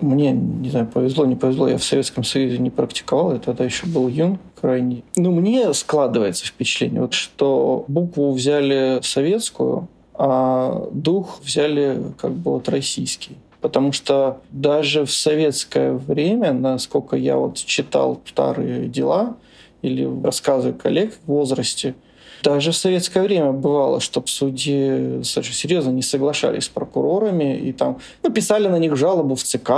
Мне, 0.00 0.32
не 0.32 0.70
знаю, 0.70 0.86
повезло, 0.86 1.26
не 1.26 1.34
повезло, 1.34 1.68
я 1.68 1.76
в 1.76 1.84
Советском 1.84 2.24
Союзе 2.24 2.58
не 2.58 2.70
практиковал, 2.70 3.32
я 3.32 3.38
тогда 3.38 3.64
еще 3.64 3.86
был 3.86 4.08
юн 4.08 4.38
крайне. 4.60 5.02
Ну, 5.16 5.32
мне 5.32 5.72
складывается 5.74 6.46
впечатление, 6.46 7.00
вот, 7.00 7.14
что 7.14 7.84
букву 7.88 8.32
взяли 8.32 9.00
советскую, 9.02 9.88
а 10.14 10.88
дух 10.92 11.40
взяли 11.42 12.12
как 12.18 12.32
бы 12.32 12.52
вот 12.52 12.68
российский. 12.68 13.36
Потому 13.60 13.92
что 13.92 14.40
даже 14.50 15.04
в 15.04 15.10
советское 15.10 15.92
время, 15.92 16.52
насколько 16.52 17.16
я 17.16 17.36
вот 17.36 17.56
читал 17.56 18.20
старые 18.26 18.86
дела 18.88 19.36
или 19.82 20.08
рассказы 20.22 20.72
коллег 20.72 21.14
в 21.24 21.32
возрасте, 21.32 21.94
даже 22.42 22.70
в 22.70 22.76
советское 22.76 23.22
время 23.22 23.50
бывало, 23.50 24.00
чтобы 24.00 24.28
судьи 24.28 25.18
достаточно 25.18 25.54
серьезно 25.54 25.90
не 25.90 26.02
соглашались 26.02 26.64
с 26.64 26.68
прокурорами 26.68 27.58
и 27.58 27.72
там 27.72 27.98
ну, 28.22 28.30
писали 28.30 28.68
на 28.68 28.78
них 28.78 28.96
жалобу 28.96 29.34
в 29.34 29.42
ЦК 29.42 29.68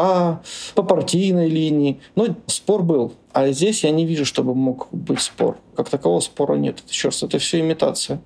по 0.75 0.83
партийной 0.83 1.49
линии. 1.49 2.01
Но 2.17 2.29
спор 2.47 2.83
был. 2.83 3.15
А 3.33 3.51
здесь 3.51 3.85
я 3.85 3.91
не 3.91 4.05
вижу, 4.05 4.27
чтобы 4.27 4.55
мог 4.55 4.89
быть 4.93 5.21
спор. 5.21 5.57
Как 5.75 5.89
такового 5.89 6.21
спора 6.21 6.57
нет. 6.57 6.83
Еще 6.89 7.09
раз, 7.09 7.23
это 7.23 7.39
все 7.39 7.61
имитация 7.61 8.21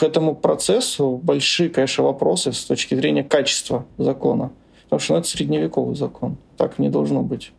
к 0.00 0.02
этому 0.02 0.34
процессу 0.34 1.20
большие, 1.22 1.68
конечно, 1.68 2.04
вопросы 2.04 2.52
с 2.52 2.64
точки 2.64 2.94
зрения 2.94 3.22
качества 3.22 3.84
закона. 3.98 4.50
Потому 4.90 5.00
что 5.00 5.12
ну, 5.14 5.20
это 5.20 5.28
средневековый 5.28 5.94
закон. 5.94 6.36
Так 6.56 6.80
не 6.80 6.90
должно 6.90 7.22
быть. 7.22 7.52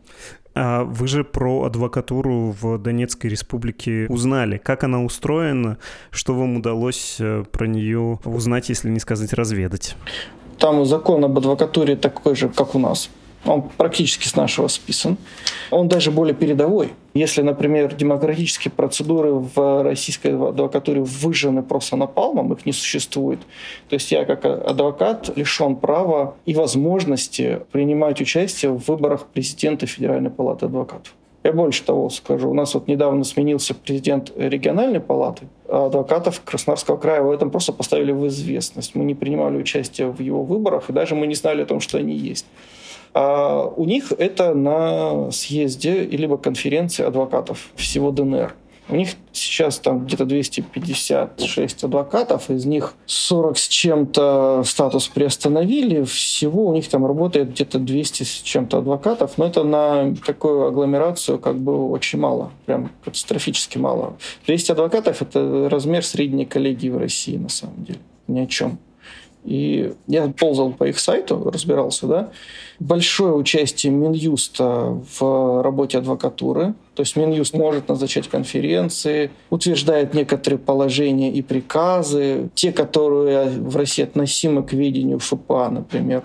А 0.54 0.84
вы 0.84 1.08
же 1.08 1.24
про 1.24 1.64
адвокатуру 1.64 2.54
в 2.60 2.76
Донецкой 2.76 3.30
республике 3.30 4.06
узнали. 4.10 4.58
Как 4.58 4.84
она 4.84 5.02
устроена? 5.02 5.78
Что 6.10 6.34
вам 6.34 6.58
удалось 6.58 7.16
э, 7.18 7.44
про 7.50 7.66
нее 7.66 8.18
узнать, 8.26 8.68
если 8.68 8.90
не 8.90 9.00
сказать 9.00 9.32
разведать? 9.32 9.96
Там 10.58 10.84
закон 10.84 11.24
об 11.24 11.38
адвокатуре 11.38 11.96
такой 11.96 12.36
же, 12.36 12.50
как 12.50 12.74
у 12.74 12.78
нас. 12.78 13.08
Он 13.44 13.62
практически 13.62 14.26
с 14.26 14.36
нашего 14.36 14.68
списан. 14.68 15.16
Он 15.70 15.88
даже 15.88 16.10
более 16.10 16.34
передовой. 16.34 16.92
Если, 17.14 17.42
например, 17.42 17.94
демократические 17.94 18.70
процедуры 18.72 19.32
в 19.32 19.82
российской 19.82 20.28
адвокатуре 20.28 21.00
выжжены 21.00 21.62
просто 21.62 21.96
напалмом, 21.96 22.52
их 22.52 22.64
не 22.64 22.72
существует, 22.72 23.40
то 23.88 23.94
есть 23.94 24.12
я 24.12 24.24
как 24.24 24.44
адвокат 24.44 25.36
лишен 25.36 25.76
права 25.76 26.34
и 26.46 26.54
возможности 26.54 27.60
принимать 27.72 28.20
участие 28.20 28.70
в 28.70 28.88
выборах 28.88 29.26
президента 29.26 29.86
Федеральной 29.86 30.30
палаты 30.30 30.66
адвокатов. 30.66 31.14
Я 31.44 31.52
больше 31.52 31.82
того 31.82 32.08
скажу. 32.08 32.48
У 32.50 32.54
нас 32.54 32.72
вот 32.74 32.86
недавно 32.86 33.24
сменился 33.24 33.74
президент 33.74 34.32
региональной 34.36 35.00
палаты, 35.00 35.48
а 35.68 35.86
адвокатов 35.86 36.40
Краснодарского 36.44 36.96
края 36.96 37.22
в 37.22 37.30
этом 37.30 37.50
просто 37.50 37.72
поставили 37.72 38.12
в 38.12 38.26
известность. 38.28 38.94
Мы 38.94 39.04
не 39.04 39.14
принимали 39.14 39.56
участие 39.56 40.08
в 40.08 40.20
его 40.20 40.44
выборах, 40.44 40.88
и 40.88 40.92
даже 40.92 41.16
мы 41.16 41.26
не 41.26 41.34
знали 41.34 41.62
о 41.62 41.66
том, 41.66 41.80
что 41.80 41.98
они 41.98 42.14
есть. 42.14 42.46
А 43.14 43.64
у 43.76 43.84
них 43.84 44.12
это 44.16 44.54
на 44.54 45.30
съезде 45.30 46.04
либо 46.04 46.38
конференции 46.38 47.04
адвокатов 47.04 47.70
всего 47.76 48.10
ДНР. 48.10 48.54
У 48.88 48.96
них 48.96 49.10
сейчас 49.32 49.78
там 49.78 50.04
где-то 50.04 50.24
256 50.24 51.84
адвокатов, 51.84 52.50
из 52.50 52.66
них 52.66 52.94
40 53.06 53.56
с 53.56 53.68
чем-то 53.68 54.62
статус 54.66 55.08
приостановили, 55.08 56.02
всего 56.02 56.66
у 56.66 56.74
них 56.74 56.88
там 56.88 57.06
работает 57.06 57.52
где-то 57.52 57.78
200 57.78 58.24
с 58.24 58.42
чем-то 58.42 58.78
адвокатов, 58.78 59.38
но 59.38 59.46
это 59.46 59.62
на 59.62 60.14
такую 60.26 60.66
агломерацию 60.66 61.38
как 61.38 61.56
бы 61.58 61.90
очень 61.90 62.18
мало, 62.18 62.50
прям 62.66 62.90
катастрофически 63.04 63.78
мало. 63.78 64.16
200 64.46 64.72
адвокатов– 64.72 65.22
это 65.22 65.68
размер 65.70 66.04
средней 66.04 66.44
коллегии 66.44 66.88
в 66.88 66.98
России 66.98 67.36
на 67.36 67.48
самом 67.48 67.84
деле, 67.84 68.00
ни 68.26 68.40
о 68.40 68.46
чем. 68.46 68.78
И 69.44 69.92
я 70.06 70.28
ползал 70.28 70.72
по 70.72 70.84
их 70.84 70.98
сайту, 70.98 71.50
разбирался, 71.50 72.06
да. 72.06 72.30
Большое 72.78 73.34
участие 73.34 73.92
Минюста 73.92 75.00
в 75.18 75.62
работе 75.62 75.98
адвокатуры. 75.98 76.74
То 76.94 77.02
есть 77.02 77.16
Минюст 77.16 77.54
может 77.54 77.88
назначать 77.88 78.28
конференции, 78.28 79.30
утверждает 79.50 80.14
некоторые 80.14 80.58
положения 80.58 81.32
и 81.32 81.42
приказы, 81.42 82.50
те, 82.54 82.72
которые 82.72 83.48
в 83.48 83.76
России 83.76 84.02
относимы 84.02 84.62
к 84.62 84.72
ведению 84.72 85.18
ФПА, 85.18 85.70
например. 85.70 86.22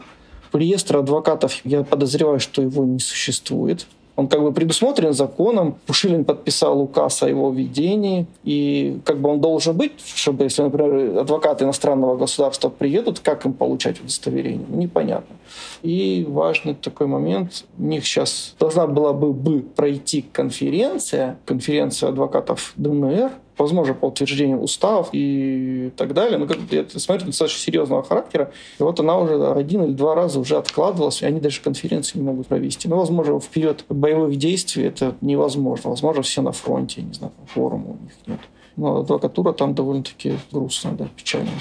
Реестр 0.53 0.97
адвокатов, 0.97 1.61
я 1.63 1.83
подозреваю, 1.83 2.39
что 2.39 2.61
его 2.61 2.85
не 2.85 2.99
существует 2.99 3.87
Он 4.17 4.27
как 4.27 4.41
бы 4.41 4.51
предусмотрен 4.51 5.13
законом. 5.13 5.75
Пушилин 5.85 6.25
подписал 6.25 6.81
указ 6.81 7.21
о 7.21 7.29
его 7.29 7.51
введении. 7.51 8.25
И 8.43 8.99
как 9.05 9.19
бы 9.19 9.29
он 9.29 9.39
должен 9.39 9.77
быть, 9.77 9.93
чтобы, 10.03 10.45
если, 10.45 10.63
например, 10.63 11.19
адвокаты 11.19 11.65
иностранного 11.65 12.17
государства 12.17 12.69
приедут, 12.69 13.19
как 13.19 13.45
им 13.45 13.53
получать 13.53 14.01
удостоверение? 14.01 14.65
Непонятно. 14.69 15.35
И 15.83 16.25
важный 16.27 16.73
такой 16.73 17.05
момент. 17.05 17.65
У 17.77 17.83
них 17.83 18.05
сейчас 18.05 18.55
должна 18.59 18.87
была 18.87 19.13
бы, 19.13 19.33
бы 19.33 19.61
пройти 19.61 20.25
конференция, 20.33 21.37
конференция 21.45 22.09
адвокатов 22.09 22.73
ДНР, 22.75 23.31
возможно, 23.57 23.93
по 23.93 24.05
утверждению 24.05 24.59
уставов 24.59 25.09
и 25.11 25.91
так 25.97 26.13
далее. 26.13 26.37
Но 26.37 26.47
как 26.47 26.57
это, 26.71 26.99
смотрю, 26.99 27.27
достаточно 27.27 27.59
серьезного 27.59 28.03
характера. 28.03 28.51
И 28.79 28.83
вот 28.83 28.99
она 28.99 29.17
уже 29.17 29.51
один 29.51 29.83
или 29.83 29.93
два 29.93 30.15
раза 30.15 30.39
уже 30.39 30.57
откладывалась, 30.57 31.21
и 31.21 31.25
они 31.25 31.39
даже 31.39 31.61
конференции 31.61 32.17
не 32.17 32.23
могут 32.23 32.47
провести. 32.47 32.87
Но, 32.87 32.97
возможно, 32.97 33.39
вперед 33.39 33.85
боевых 33.89 34.35
действий 34.37 34.83
это 34.83 35.15
невозможно. 35.21 35.89
Возможно, 35.89 36.21
все 36.21 36.41
на 36.41 36.51
фронте, 36.51 37.01
не 37.01 37.13
знаю, 37.13 37.33
форума 37.47 37.97
у 37.99 38.03
них 38.03 38.13
нет. 38.25 38.39
Но 38.75 38.99
адвокатура 38.99 39.53
там 39.53 39.73
довольно-таки 39.73 40.37
грустная, 40.51 40.93
да, 40.93 41.07
печальная. 41.15 41.53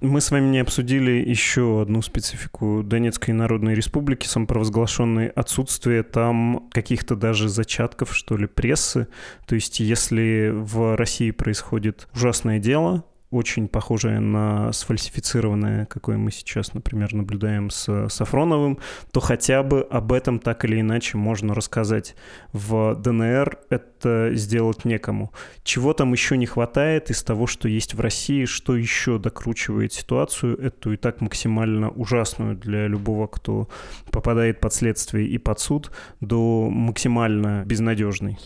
Мы 0.00 0.20
с 0.20 0.30
вами 0.30 0.48
не 0.48 0.58
обсудили 0.58 1.12
еще 1.12 1.82
одну 1.82 2.02
специфику 2.02 2.82
Донецкой 2.84 3.34
Народной 3.34 3.74
Республики, 3.74 4.26
самопровозглашенное 4.26 5.30
отсутствие 5.30 6.02
там 6.02 6.68
каких-то 6.72 7.16
даже 7.16 7.48
зачатков, 7.48 8.14
что 8.14 8.36
ли, 8.36 8.46
прессы. 8.46 9.08
То 9.46 9.54
есть 9.54 9.80
если 9.80 10.50
в 10.52 10.96
России 10.96 11.30
происходит 11.30 12.08
ужасное 12.14 12.58
дело, 12.58 13.04
очень 13.30 13.68
похожее 13.68 14.20
на 14.20 14.72
сфальсифицированное, 14.72 15.86
какое 15.86 16.16
мы 16.16 16.30
сейчас, 16.30 16.72
например, 16.72 17.12
наблюдаем 17.14 17.70
с 17.70 18.08
Сафроновым, 18.08 18.78
то 19.12 19.20
хотя 19.20 19.62
бы 19.62 19.82
об 19.82 20.12
этом 20.12 20.38
так 20.38 20.64
или 20.64 20.80
иначе 20.80 21.18
можно 21.18 21.54
рассказать. 21.54 22.14
В 22.52 22.94
ДНР 22.94 23.58
это 23.68 24.30
сделать 24.34 24.84
некому. 24.84 25.32
Чего 25.62 25.92
там 25.92 26.12
еще 26.12 26.36
не 26.36 26.46
хватает 26.46 27.10
из 27.10 27.22
того, 27.22 27.46
что 27.46 27.68
есть 27.68 27.94
в 27.94 28.00
России, 28.00 28.46
что 28.46 28.76
еще 28.76 29.18
докручивает 29.18 29.92
ситуацию, 29.92 30.58
эту 30.58 30.92
и 30.92 30.96
так 30.96 31.20
максимально 31.20 31.90
ужасную 31.90 32.56
для 32.56 32.86
любого, 32.86 33.26
кто 33.26 33.68
попадает 34.10 34.60
под 34.60 34.72
следствие 34.72 35.28
и 35.28 35.38
под 35.38 35.60
суд, 35.60 35.90
до 36.20 36.68
максимально 36.70 37.64
безнадежной? 37.66 38.38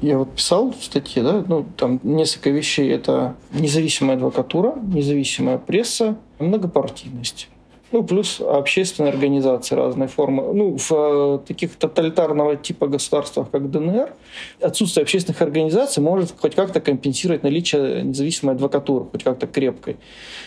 Я 0.00 0.18
вот 0.18 0.34
писал 0.34 0.72
в 0.72 0.82
статье, 0.82 1.22
да, 1.22 1.44
ну, 1.46 1.64
там 1.76 2.00
несколько 2.02 2.50
вещей. 2.50 2.90
Это 2.90 3.36
независимая 3.52 4.16
адвокатура, 4.22 4.74
независимая 4.76 5.58
пресса, 5.58 6.16
многопартийность. 6.38 7.48
Ну, 7.90 8.02
плюс 8.02 8.40
общественные 8.40 9.12
организации 9.12 9.74
разной 9.74 10.06
формы. 10.06 10.54
Ну, 10.54 10.78
в 10.78 10.90
э, 10.90 11.38
таких 11.46 11.76
тоталитарного 11.76 12.56
типа 12.56 12.86
государствах, 12.86 13.50
как 13.50 13.70
ДНР, 13.70 14.14
отсутствие 14.62 15.02
общественных 15.02 15.42
организаций 15.42 16.02
может 16.02 16.34
хоть 16.40 16.54
как-то 16.54 16.80
компенсировать 16.80 17.42
наличие 17.42 18.02
независимой 18.02 18.54
адвокатуры, 18.54 19.04
хоть 19.12 19.22
как-то 19.22 19.46
крепкой. 19.46 19.98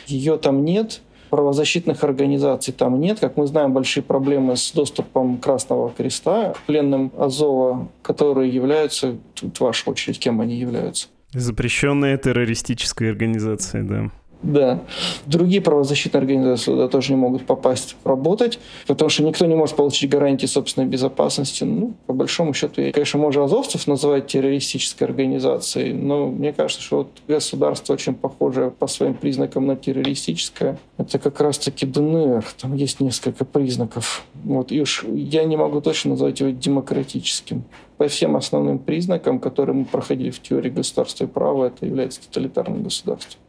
Ее 0.08 0.38
там 0.38 0.66
нет 0.66 1.02
правозащитных 1.30 2.04
организаций 2.04 2.74
там 2.74 3.00
нет. 3.00 3.20
Как 3.20 3.38
мы 3.38 3.46
знаем, 3.46 3.74
большие 3.74 4.04
проблемы 4.04 4.56
с 4.56 4.72
доступом 4.72 5.38
Красного 5.38 5.92
Креста 5.92 6.54
пленным 6.66 7.12
Азова, 7.18 7.90
которые 8.02 8.50
являются, 8.50 9.18
тут 9.36 9.60
ваша 9.60 9.90
очередь, 9.90 10.18
кем 10.18 10.42
они 10.42 10.56
являются? 10.56 11.08
Запрещенная 11.36 12.18
террористическая 12.18 13.12
организация, 13.12 13.84
да. 13.84 14.12
Да. 14.46 14.84
Другие 15.26 15.62
правозащитные 15.62 16.20
организации 16.20 16.72
туда 16.72 16.88
тоже 16.88 17.14
не 17.14 17.18
могут 17.18 17.46
попасть 17.46 17.96
работать, 18.04 18.60
потому 18.86 19.10
что 19.10 19.24
никто 19.24 19.46
не 19.46 19.56
может 19.56 19.76
получить 19.76 20.10
гарантии 20.10 20.46
собственной 20.46 20.88
безопасности. 20.88 21.64
Ну, 21.64 21.96
по 22.06 22.14
большому 22.14 22.54
счету, 22.54 22.82
я, 22.82 22.92
конечно, 22.92 23.20
можно 23.20 23.46
азовцев 23.46 23.88
называть 23.88 24.28
террористической 24.28 25.08
организацией, 25.08 25.94
но 25.94 26.28
мне 26.28 26.54
кажется, 26.54 26.84
что 26.84 26.98
вот 26.98 27.08
государство 27.28 27.94
очень 27.94 28.14
похоже 28.14 28.72
по 28.78 28.88
своим 28.88 29.16
признакам 29.16 29.66
на 29.66 29.76
террористическое. 29.76 30.78
Это 30.98 31.18
как 31.18 31.42
раз-таки 31.42 31.86
ДНР. 31.86 32.46
Там 32.62 32.76
есть 32.76 33.00
несколько 33.00 33.46
признаков. 33.46 34.26
Вот. 34.44 34.72
И 34.72 34.80
уж 34.80 35.04
я 35.12 35.44
не 35.46 35.58
могу 35.58 35.82
точно 35.82 36.12
назвать 36.12 36.40
его 36.40 36.52
демократическим. 36.52 37.64
По 37.98 38.08
всем 38.08 38.36
основным 38.36 38.80
признакам, 38.80 39.40
которые 39.40 39.76
мы 39.76 39.86
проходили 39.86 40.30
в 40.30 40.42
теории 40.42 40.70
государства 40.70 41.24
и 41.24 41.28
права, 41.28 41.66
это 41.66 41.86
является 41.86 42.22
тоталитарным 42.22 42.84
государством. 42.84 43.40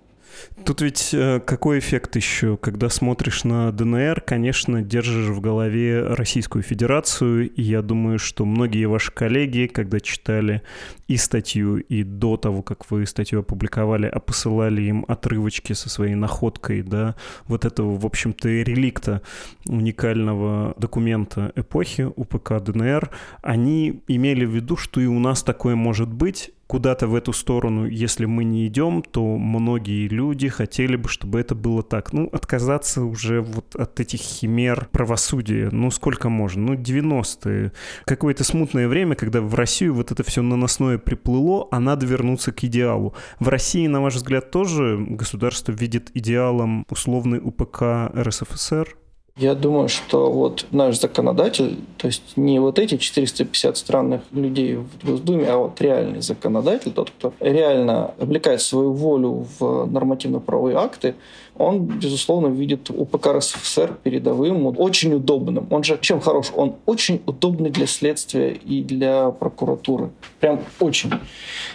Тут 0.65 0.81
ведь 0.81 1.11
э, 1.13 1.41
какой 1.41 1.81
эффект 1.81 2.17
еще? 2.17 2.57
Когда 2.57 2.89
смотришь 2.89 3.45
на 3.45 3.71
ДНР, 3.73 4.23
конечно, 4.23 4.81
держишь 4.83 5.29
в 5.29 5.41
голове 5.41 6.03
Российскую 6.03 6.63
Федерацию, 6.63 7.51
и 7.51 7.63
я 7.63 7.83
думаю, 7.83 8.19
что 8.19 8.47
многие 8.47 8.87
ваши 8.87 9.13
коллеги, 9.13 9.67
когда 9.67 10.01
читали 10.01 10.63
и 11.09 11.19
статью, 11.19 11.77
и 11.77 12.03
до 12.03 12.39
того, 12.39 12.63
как 12.63 12.91
вы 12.91 13.05
статью 13.07 13.41
опубликовали, 13.41 14.07
а 14.07 14.19
посылали 14.19 14.81
им 14.83 15.05
отрывочки 15.07 15.75
со 15.75 15.91
своей 15.91 16.15
находкой, 16.15 16.83
да, 16.83 17.17
вот 17.45 17.67
этого, 17.67 17.97
в 17.97 18.07
общем-то, 18.07 18.49
реликта 18.49 19.21
уникального 19.67 20.75
документа 20.79 21.53
эпохи 21.55 22.11
УПК 22.17 22.63
ДНР, 22.63 23.11
они 23.43 24.03
имели 24.09 24.47
в 24.47 24.55
виду, 24.55 24.77
что 24.79 25.03
и 25.03 25.07
у 25.07 25.19
нас 25.19 25.43
такое 25.43 25.77
может 25.77 26.09
быть, 26.09 26.51
куда-то 26.67 27.07
в 27.07 27.15
эту 27.15 27.33
сторону, 27.33 27.87
если 27.87 28.25
мы 28.25 28.45
не 28.45 28.67
идем, 28.67 29.03
то 29.03 29.37
многие 29.37 30.09
люди 30.09 30.49
хотели 30.49 30.97
бы, 30.97 31.09
чтобы 31.09 31.41
это 31.41 31.55
было 31.55 31.83
так. 31.83 32.13
Ну, 32.13 32.29
отказаться 32.33 33.03
уже 33.03 33.41
вот 33.41 33.77
от 33.77 34.01
этих 34.01 34.21
химер 34.21 34.89
правосудия. 34.91 35.69
Ну, 35.71 35.91
сколько 35.91 36.29
можно? 36.29 36.63
Ну, 36.63 36.75
90-е. 36.75 37.73
Какое-то 38.05 38.45
смутное 38.45 38.89
время, 38.89 39.15
когда 39.15 39.41
в 39.41 39.55
Россию 39.55 39.95
вот 39.95 40.11
это 40.11 40.23
все 40.25 40.43
наносное 40.43 40.99
приплыло, 40.99 41.69
а 41.71 41.81
надо 41.81 42.07
вернуться 42.07 42.53
к 42.53 42.65
идеалу. 42.65 43.15
В 43.39 43.49
России, 43.49 43.87
на 43.87 44.01
ваш 44.01 44.15
взгляд, 44.15 44.51
тоже 44.51 44.99
государство 44.99 45.73
видит 45.73 46.11
идеалом 46.15 46.85
условный 46.91 47.41
УПК 47.43 48.11
РСФСР? 48.15 48.97
Я 49.37 49.55
думаю, 49.55 49.89
что 49.89 50.33
вот 50.33 50.65
наш 50.71 50.99
законодатель, 50.99 51.77
то 51.99 52.07
есть 52.07 52.39
не 52.39 52.59
вот 52.59 52.79
эти 52.79 52.97
450 52.97 53.77
странных 53.77 54.23
людей 54.33 54.77
в 54.77 55.05
Госдуме, 55.05 55.47
а 55.51 55.59
вот 55.59 55.79
реальный 55.79 56.23
законодатель, 56.23 56.91
тот, 56.91 57.11
кто 57.11 57.35
реально 57.39 58.15
облекает 58.19 58.63
свою 58.63 58.95
волю 58.95 59.47
в 59.59 59.85
нормативно-правовые 59.85 60.79
акты, 60.79 61.17
он, 61.59 61.85
безусловно, 61.85 62.49
видит 62.49 62.91
УПК 62.91 63.29
РСФСР 63.29 63.97
передовым, 64.03 64.67
очень 64.79 65.15
удобным. 65.15 65.67
Он 65.71 65.83
же 65.83 65.99
чем 66.01 66.21
хорош? 66.21 66.53
Он 66.55 66.75
очень 66.87 67.21
удобный 67.27 67.71
для 67.71 67.87
следствия 67.87 68.53
и 68.53 68.83
для 68.83 69.31
прокуратуры. 69.31 70.11
Прям 70.41 70.61
очень. 70.81 71.11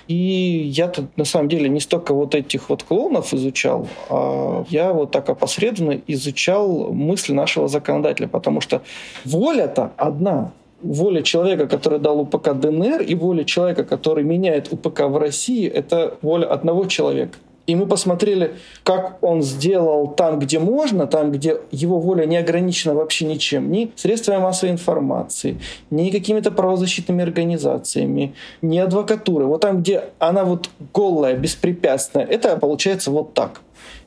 И 0.08 0.16
я-то 0.74 1.08
на 1.16 1.26
самом 1.26 1.50
деле 1.50 1.70
не 1.70 1.80
столько 1.80 2.14
вот 2.14 2.36
этих 2.36 2.70
вот 2.70 2.84
клоунов 2.84 3.34
изучал, 3.34 3.88
а 4.10 4.66
я 4.70 4.94
вот 4.94 5.12
так 5.12 5.30
опосредованно 5.30 6.02
изучал 6.08 6.92
мысли 6.92 7.34
нашего 7.34 7.68
законодателя, 7.68 8.28
потому 8.28 8.62
что 8.62 8.82
воля-то 9.26 9.92
одна 9.98 10.52
воля 10.82 11.22
человека, 11.22 11.68
который 11.68 12.00
дал 12.00 12.20
УПК 12.20 12.54
ДНР, 12.54 13.02
и 13.02 13.16
воля 13.16 13.44
человека, 13.44 13.84
который 13.84 14.24
меняет 14.24 14.72
УПК 14.72 15.02
в 15.02 15.18
России, 15.18 15.68
это 15.68 16.18
воля 16.22 16.46
одного 16.46 16.86
человека. 16.86 17.38
И 17.68 17.76
мы 17.76 17.86
посмотрели, 17.86 18.56
как 18.84 19.24
он 19.24 19.44
сделал 19.44 20.08
там, 20.08 20.40
где 20.40 20.60
можно, 20.60 21.06
там, 21.08 21.32
где 21.32 21.58
его 21.72 22.00
воля 22.00 22.26
не 22.26 22.38
ограничена 22.38 22.96
вообще 22.96 23.26
ничем, 23.26 23.72
ни 23.72 23.92
средствами 23.96 24.40
массовой 24.40 24.72
информации, 24.72 25.60
ни 25.90 26.10
какими-то 26.10 26.52
правозащитными 26.52 27.24
организациями, 27.24 28.34
ни 28.62 28.78
адвокатурой. 28.78 29.48
Вот 29.48 29.62
там, 29.62 29.82
где 29.82 30.06
она 30.20 30.44
вот 30.44 30.70
голая, 30.94 31.36
беспрепятственная, 31.36 32.26
это 32.26 32.58
получается 32.58 33.12
вот 33.12 33.34
так. 33.34 33.62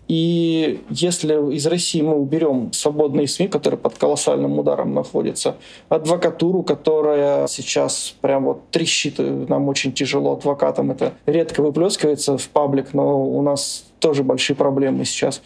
И 0.07 0.85
если 0.91 1.55
из 1.55 1.67
России 1.67 2.03
мы 2.03 2.15
уберем 2.17 2.73
свободные 2.73 3.27
СМИ, 3.27 3.49
которые 3.49 3.79
под 3.79 3.97
колоссальным 3.97 4.59
ударом 4.59 4.93
находятся, 4.93 5.57
адвокатуру, 5.89 6.63
которая 6.63 7.47
сейчас 7.47 8.15
прям 8.21 8.45
вот 8.45 8.69
трещит, 8.71 9.19
нам 9.19 9.69
очень 9.69 9.93
тяжело 9.93 10.35
адвокатам, 10.35 10.91
это 10.91 11.15
редко 11.25 11.63
выплескивается 11.63 12.37
в 12.37 12.49
паблик, 12.49 12.93
но 12.93 13.25
у 13.25 13.41
нас 13.41 13.87
тоже 13.99 14.23
большие 14.23 14.57
проблемы 14.57 15.07
сейчас. 15.07 15.41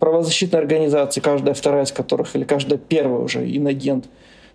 Правозащитные 0.00 0.58
организации, 0.58 1.20
каждая 1.20 1.54
вторая 1.54 1.84
из 1.84 1.92
которых, 1.92 2.34
или 2.34 2.42
каждая 2.42 2.78
первая 2.78 3.20
уже 3.20 3.48
инагент, 3.56 4.06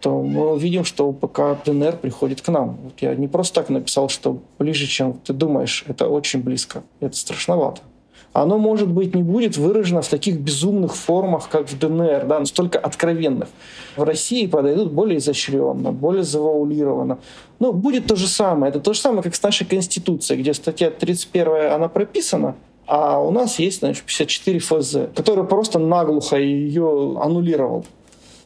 то 0.01 0.21
мы 0.21 0.53
увидим, 0.53 0.83
что 0.83 1.07
УПК 1.07 1.63
ДНР 1.65 1.97
приходит 1.97 2.41
к 2.41 2.49
нам. 2.49 2.77
Вот 2.83 2.93
я 2.99 3.15
не 3.15 3.27
просто 3.27 3.55
так 3.61 3.69
написал, 3.69 4.09
что 4.09 4.39
ближе, 4.57 4.87
чем 4.87 5.13
ты 5.13 5.33
думаешь, 5.33 5.85
это 5.87 6.07
очень 6.07 6.41
близко. 6.41 6.83
Это 6.99 7.15
страшновато 7.15 7.81
оно, 8.33 8.57
может 8.57 8.87
быть, 8.89 9.15
не 9.15 9.23
будет 9.23 9.57
выражено 9.57 10.01
в 10.01 10.07
таких 10.07 10.39
безумных 10.39 10.95
формах, 10.95 11.49
как 11.49 11.69
в 11.69 11.79
ДНР, 11.79 12.25
да, 12.25 12.39
настолько 12.39 12.77
откровенных. 12.77 13.49
В 13.95 14.03
России 14.03 14.45
подойдут 14.45 14.91
более 14.91 15.17
изощренно, 15.17 15.91
более 15.91 16.23
завуалированно. 16.23 17.17
Но 17.59 17.73
будет 17.73 18.07
то 18.07 18.15
же 18.15 18.27
самое. 18.27 18.69
Это 18.69 18.79
то 18.79 18.93
же 18.93 18.99
самое, 18.99 19.23
как 19.23 19.35
с 19.35 19.41
нашей 19.41 19.65
Конституцией, 19.65 20.41
где 20.41 20.53
статья 20.53 20.91
31, 20.91 21.71
она 21.73 21.87
прописана, 21.89 22.55
а 22.85 23.19
у 23.19 23.31
нас 23.31 23.59
есть, 23.59 23.79
значит, 23.79 24.03
54 24.03 24.59
ФЗ, 24.59 24.97
который 25.15 25.43
просто 25.43 25.79
наглухо 25.79 26.37
ее 26.37 27.19
аннулировал. 27.21 27.85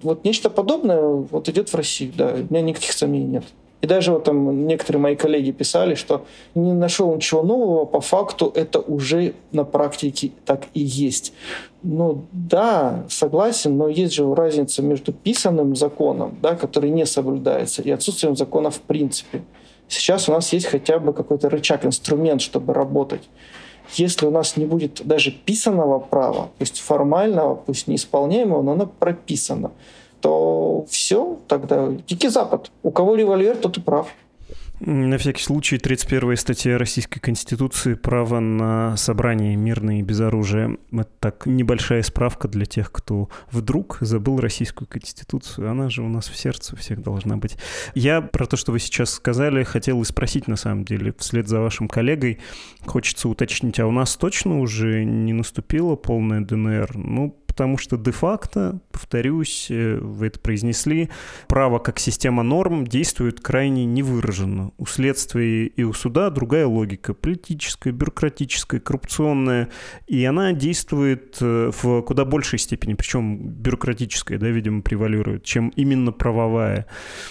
Вот 0.02 0.26
нечто 0.26 0.50
подобное 0.50 1.02
вот 1.02 1.48
идет 1.48 1.69
в 1.69 1.76
Россию, 1.76 2.12
да, 2.17 2.34
у 2.34 2.54
меня 2.54 2.62
никаких 2.62 2.91
сомнений 2.91 3.26
нет. 3.26 3.43
И 3.84 3.88
даже 3.88 4.13
вот 4.13 4.24
там 4.24 4.65
некоторые 4.65 5.02
мои 5.02 5.15
коллеги 5.17 5.52
писали, 5.52 5.96
что 5.96 6.26
не 6.56 6.72
нашел 6.72 7.13
ничего 7.13 7.43
нового, 7.43 7.84
по 7.84 8.00
факту 8.00 8.50
это 8.56 8.80
уже 8.80 9.34
на 9.52 9.65
практике 9.65 10.32
так 10.46 10.67
и 10.74 10.80
есть. 10.80 11.34
Ну 11.84 12.24
да, 12.32 13.04
согласен, 13.10 13.78
но 13.78 13.89
есть 13.89 14.13
же 14.13 14.34
разница 14.34 14.82
между 14.82 15.12
писанным 15.12 15.76
законом, 15.76 16.38
да, 16.41 16.56
который 16.56 16.91
не 16.91 17.06
соблюдается, 17.06 17.82
и 17.82 17.91
отсутствием 17.91 18.38
закона 18.38 18.72
в 18.72 18.80
принципе. 18.80 19.43
Сейчас 19.89 20.30
у 20.30 20.32
нас 20.32 20.54
есть 20.54 20.67
хотя 20.67 20.98
бы 20.98 21.12
какой-то 21.12 21.50
рычаг, 21.50 21.86
инструмент, 21.86 22.41
чтобы 22.41 22.74
работать. 22.74 23.28
Если 23.96 24.26
у 24.26 24.32
нас 24.32 24.56
не 24.56 24.65
будет 24.65 25.02
даже 25.04 25.32
писанного 25.32 26.00
права, 26.00 26.52
пусть 26.58 26.80
формального, 26.80 27.56
пусть 27.56 27.88
неисполняемого, 27.88 28.62
но 28.62 28.72
оно 28.72 28.88
прописано, 28.88 29.72
то 30.24 30.86
все, 30.90 31.38
тогда 31.50 31.90
Дикий 32.08 32.30
Запад. 32.30 32.72
У 32.82 32.92
кого 32.92 33.16
револьвер, 33.16 33.58
тот 33.58 33.78
и 33.78 33.82
прав. 33.82 34.08
На 34.80 35.18
всякий 35.18 35.44
случай, 35.44 35.78
31 35.78 36.38
статья 36.38 36.78
Российской 36.78 37.20
Конституции 37.20 37.94
«Право 37.94 38.40
на 38.40 38.96
собрание 38.96 39.58
мирное 39.58 40.00
и 40.00 40.02
без 40.02 40.22
оружия». 40.22 40.78
Это 40.94 41.10
так 41.20 41.46
небольшая 41.46 42.04
справка 42.04 42.48
для 42.48 42.66
тех, 42.66 42.92
кто 42.92 43.30
вдруг 43.52 43.98
забыл 44.00 44.40
Российскую 44.40 44.88
Конституцию. 44.88 45.70
Она 45.70 45.90
же 45.90 46.02
у 46.04 46.10
нас 46.10 46.30
в 46.30 46.38
сердце 46.38 46.78
всех 46.78 47.02
должна 47.02 47.36
быть. 47.36 47.58
Я 47.94 48.22
про 48.22 48.46
то, 48.46 48.56
что 48.56 48.72
вы 48.72 48.80
сейчас 48.80 49.12
сказали, 49.12 49.64
хотел 49.64 50.02
и 50.02 50.06
спросить 50.06 50.48
на 50.48 50.56
самом 50.56 50.86
деле. 50.86 51.14
Вслед 51.18 51.50
за 51.50 51.60
вашим 51.60 51.90
коллегой 51.90 52.40
хочется 52.86 53.28
уточнить, 53.28 53.80
а 53.82 53.88
у 53.88 53.92
нас 53.92 54.16
точно 54.16 54.60
уже 54.60 55.04
не 55.04 55.34
наступила 55.34 55.96
полная 55.98 56.42
ДНР? 56.42 56.92
Ну, 56.96 57.38
потому 57.54 57.78
что 57.78 57.98
де-факто, 57.98 58.80
повторюсь, 58.92 59.68
э, 59.70 60.00
вы 60.02 60.26
это 60.26 60.39
произнесли, 60.39 61.10
право 61.48 61.78
как 61.78 62.00
система 62.00 62.42
норм 62.42 62.88
действует 62.88 63.42
крайне 63.42 63.86
невыраженно. 63.86 64.72
У 64.80 64.88
следствия 64.88 65.68
и 65.68 65.84
у 65.84 65.94
суда 65.94 66.32
другая 66.32 66.66
логика, 66.66 67.13
политическая, 67.13 67.92
бюрократическая, 67.92 68.80
коррупционная, 68.80 69.70
и 70.08 70.26
она 70.26 70.54
действует 70.54 71.38
э, 71.42 71.70
в 71.72 72.02
куда 72.02 72.26
большей 72.26 72.58
степени, 72.58 72.96
причем 72.96 73.38
бюрократическая, 73.38 74.39
да, 74.39 74.48
видимо, 74.48 74.82
превалирует, 74.82 75.44
чем 75.44 75.70
именно 75.76 76.12
правовая. 76.12 76.88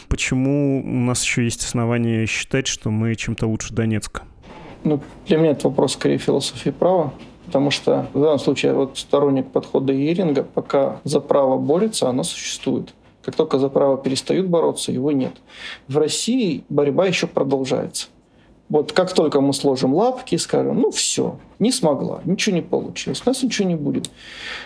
Почему 0.07 0.85
у 0.85 1.01
нас 1.01 1.25
еще 1.25 1.43
есть 1.43 1.65
основания 1.65 2.27
считать, 2.27 2.69
что 2.69 2.93
мы 2.93 3.17
чем-то 3.17 3.49
лучше 3.49 3.75
Донецка? 3.75 4.23
Ну, 4.85 5.01
для 5.27 5.39
меня 5.39 5.51
это 5.51 5.69
вопрос 5.69 5.95
скорее 5.95 6.19
философии 6.19 6.71
права. 6.71 7.13
Потому 7.53 7.71
что 7.71 8.07
в 8.15 8.19
данном 8.19 8.38
случае 8.38 8.73
вот 8.73 8.97
сторонник 8.97 9.51
подхода 9.51 9.93
Иринга, 9.93 10.43
пока 10.43 11.03
за 11.05 11.21
право 11.21 11.59
борется, 11.59 12.09
оно 12.09 12.23
существует. 12.23 12.95
Как 13.23 13.35
только 13.35 13.59
за 13.59 13.69
право 13.69 13.99
перестают 13.99 14.47
бороться, 14.47 14.91
его 14.91 15.12
нет. 15.12 15.35
В 15.87 15.99
России 15.99 16.65
борьба 16.71 17.05
еще 17.05 17.27
продолжается. 17.27 18.07
Вот 18.71 18.93
как 18.93 19.12
только 19.12 19.43
мы 19.43 19.53
сложим 19.53 19.93
лапки 19.93 20.35
и 20.35 20.38
скажем, 20.38 20.81
ну 20.81 20.91
все, 20.91 21.37
не 21.59 21.73
смогла, 21.73 22.23
ничего 22.25 22.57
не 22.57 22.62
получилось, 22.62 23.21
у 23.27 23.29
нас 23.29 23.43
ничего 23.43 23.69
не 23.69 23.75
будет. 23.75 24.09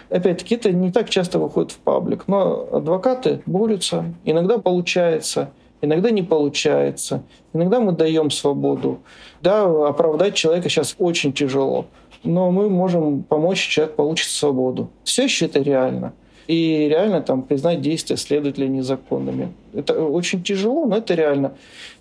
Опять-таки, 0.09 0.55
это 0.55 0.71
не 0.71 0.93
так 0.93 1.11
часто 1.11 1.41
выходит 1.41 1.73
в 1.73 1.79
паблик, 1.79 2.29
но 2.29 2.69
адвокаты 2.71 3.43
борются, 3.47 4.05
иногда 4.25 4.59
получается, 4.59 5.51
иногда 5.81 6.11
не 6.11 6.23
получается, 6.23 7.25
иногда 7.53 7.81
мы 7.81 7.91
даем 7.91 8.31
свободу. 8.31 9.01
Да, 9.43 9.65
оправдать 9.89 10.35
человека 10.35 10.69
сейчас 10.69 10.95
очень 11.01 11.33
тяжело 11.33 11.87
но 12.27 12.51
мы 12.51 12.69
можем 12.69 13.23
помочь, 13.23 13.67
человек 13.67 13.97
получит 13.97 14.29
свободу. 14.29 14.91
Все 15.05 15.25
еще 15.25 15.47
это 15.47 15.61
реально. 15.61 16.13
И 16.47 16.87
реально 16.89 17.23
там 17.23 17.43
признать 17.43 17.81
действия 17.81 18.17
следователя 18.17 18.69
незаконными. 18.69 19.53
Это 19.73 20.01
очень 20.01 20.43
тяжело, 20.43 20.87
но 20.87 20.99
это 20.99 21.15
реально. 21.15 21.55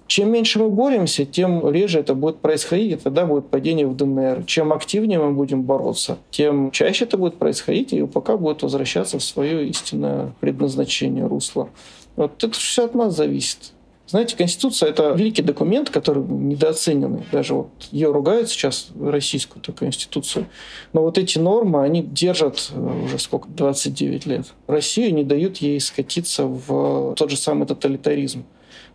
Чем 0.08 0.32
меньше 0.32 0.60
мы 0.60 0.70
боремся, 0.70 1.26
тем 1.26 1.68
реже 1.68 2.00
это 2.00 2.14
будет 2.14 2.38
происходить, 2.38 2.92
и 2.92 2.96
тогда 2.96 3.26
будет 3.26 3.48
падение 3.48 3.88
в 3.88 3.96
ДНР. 3.96 4.44
Чем 4.46 4.72
активнее 4.72 5.18
мы 5.18 5.32
будем 5.32 5.64
бороться, 5.64 6.20
тем 6.30 6.70
чаще 6.70 7.06
это 7.06 7.18
будет 7.18 7.38
происходить, 7.38 7.92
и 7.92 8.04
УПК 8.04 8.34
будет 8.34 8.62
возвращаться 8.62 9.18
в 9.18 9.24
свое 9.24 9.68
истинное 9.68 10.34
предназначение, 10.42 11.26
русло. 11.26 11.70
Вот 12.16 12.44
это 12.44 12.54
все 12.54 12.86
от 12.86 12.94
нас 12.94 13.16
зависит. 13.16 13.72
Знаете, 14.08 14.38
Конституция— 14.38 14.89
это 14.91 15.13
великий 15.13 15.41
документ, 15.41 15.89
который 15.89 16.24
недооцененный. 16.24 17.24
Даже 17.32 17.56
вот 17.56 17.70
ее 17.91 18.12
ругают 18.12 18.50
сейчас, 18.50 18.89
российскую 19.00 19.63
эту 19.63 19.74
Конституцию. 19.74 20.46
Но 20.94 21.02
вот 21.02 21.18
эти 21.18 21.39
нормы, 21.39 21.84
они 21.84 22.04
держат 22.04 22.72
э, 22.72 23.04
уже 23.06 23.18
сколько, 23.18 23.48
29 23.50 24.26
лет. 24.28 24.46
Россию 24.68 25.13
не 25.13 25.24
дают 25.24 25.58
ей 25.58 25.80
скатиться 25.80 26.46
в 26.46 27.15
тот 27.15 27.32
же 27.32 27.38
самый 27.38 27.65
тоталитаризм. 27.65 28.46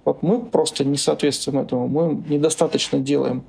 Вот 0.04 0.22
мы 0.22 0.40
просто 0.42 0.84
не 0.84 0.96
соответствуем 0.96 1.58
этому, 1.58 1.88
мы 1.88 2.22
недостаточно 2.28 3.00
делаем. 3.00 3.42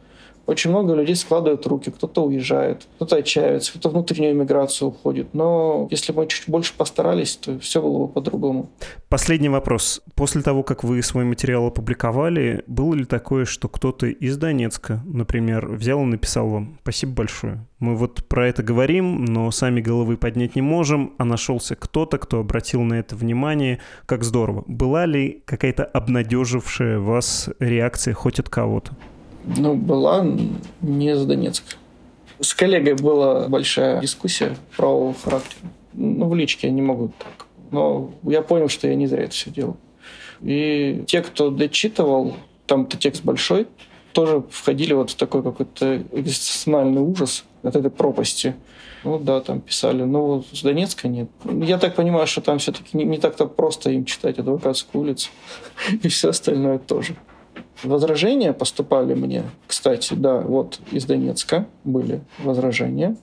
Очень 0.46 0.72
много 0.72 0.94
людей 0.94 1.16
складывают 1.16 1.66
руки, 1.68 1.92
кто-то 1.92 2.26
уезжает, 2.26 2.88
кто-то 2.96 3.18
отчаивается, 3.18 3.72
кто-то 3.72 3.90
внутреннюю 3.90 4.36
миграцию 4.36 4.90
уходит. 4.90 5.34
Но 5.34 5.88
если 5.92 6.12
бы 6.12 6.24
мы 6.24 6.28
чуть 6.28 6.50
больше 6.50 6.74
постарались, 6.76 7.36
то 7.38 7.58
все 7.60 7.82
было 7.82 8.06
бы 8.06 8.08
по-другому. 8.08 8.70
Последний 9.10 9.50
вопрос. 9.50 10.02
После 10.16 10.42
того, 10.42 10.64
как 10.64 10.84
вы 10.84 11.02
свой 11.04 11.24
материал 11.24 11.68
опубликовали, 11.68 12.64
было 12.68 12.94
ли 12.94 13.06
такое, 13.06 13.46
что 13.46 13.68
кто-то 13.70 14.08
из 14.08 14.38
Донецка, 14.38 15.02
например, 15.06 15.68
взял 15.68 16.02
и 16.02 16.06
написал 16.06 16.48
вам 16.50 16.78
«Спасибо 16.82 17.14
большое, 17.14 17.66
мы 17.82 17.96
вот 17.96 18.24
про 18.28 18.48
это 18.48 18.62
говорим, 18.62 19.26
но 19.26 19.50
сами 19.50 19.82
головы 19.82 20.16
поднять 20.16 20.56
не 20.56 20.62
можем, 20.62 21.14
а 21.18 21.26
нашелся 21.26 21.76
кто-то, 21.76 22.20
кто 22.20 22.40
обратил 22.40 22.84
на 22.84 22.94
это 22.94 23.16
внимание. 23.16 23.80
Как 24.06 24.24
здорово. 24.24 24.64
Была 24.68 25.08
ли 25.08 25.42
какая-то 25.46 25.84
обнадежившая 25.84 27.00
вас 27.00 27.50
реакция 27.58 28.14
хоть 28.14 28.40
от 28.40 28.50
кого-то? 28.50 28.96
Ну, 29.46 29.76
была 29.76 30.26
не 30.82 31.12
из 31.12 31.26
Донецка. 31.26 31.76
С 32.40 32.54
коллегой 32.54 32.96
была 32.96 33.48
большая 33.48 34.02
дискуссия 34.02 34.58
про 34.76 35.14
характер. 35.24 35.58
Ну, 35.94 36.28
в 36.28 36.36
личке 36.36 36.68
я 36.68 36.74
не 36.74 36.82
могу 36.82 37.12
так. 37.20 37.48
Но 37.72 38.12
я 38.24 38.42
понял, 38.42 38.68
что 38.68 38.88
я 38.88 38.96
не 38.96 39.08
зря 39.08 39.24
это 39.24 39.34
все 39.34 39.50
делал. 39.50 39.78
И 40.42 41.04
те, 41.08 41.22
кто 41.22 41.50
дочитывал, 41.50 42.36
там-то 42.66 42.98
текст 42.98 43.24
большой, 43.24 43.68
тоже 44.12 44.44
входили 44.50 44.94
вот 44.94 45.12
в 45.12 45.16
такой 45.16 45.44
какой-то 45.44 46.04
экзистенциальный 46.12 47.02
ужас 47.02 47.46
от 47.64 47.76
этой 47.76 47.92
пропасти. 47.92 48.56
Ну 49.04 49.18
да, 49.18 49.42
там 49.42 49.62
писали, 49.62 50.04
но 50.04 50.26
вот 50.26 50.48
с 50.52 50.62
Донецка 50.62 51.08
нет. 51.08 51.30
Я 51.46 51.78
так 51.78 51.96
понимаю, 51.96 52.28
что 52.28 52.42
там 52.42 52.60
все-таки 52.60 52.96
не, 52.96 53.04
не 53.04 53.18
так-то 53.18 53.48
просто 53.48 53.90
им 53.90 54.06
читать 54.06 54.38
адвокатскую 54.38 55.04
улицу 55.04 55.30
и 56.04 56.08
все 56.08 56.30
остальное 56.30 56.78
тоже. 56.78 57.16
Возражения 57.84 58.54
поступали 58.54 59.14
мне, 59.14 59.44
кстати, 59.68 60.14
да, 60.14 60.42
вот 60.42 60.80
из 60.92 61.06
Донецка 61.06 61.66
были 61.84 62.22
возражения, 62.40 63.16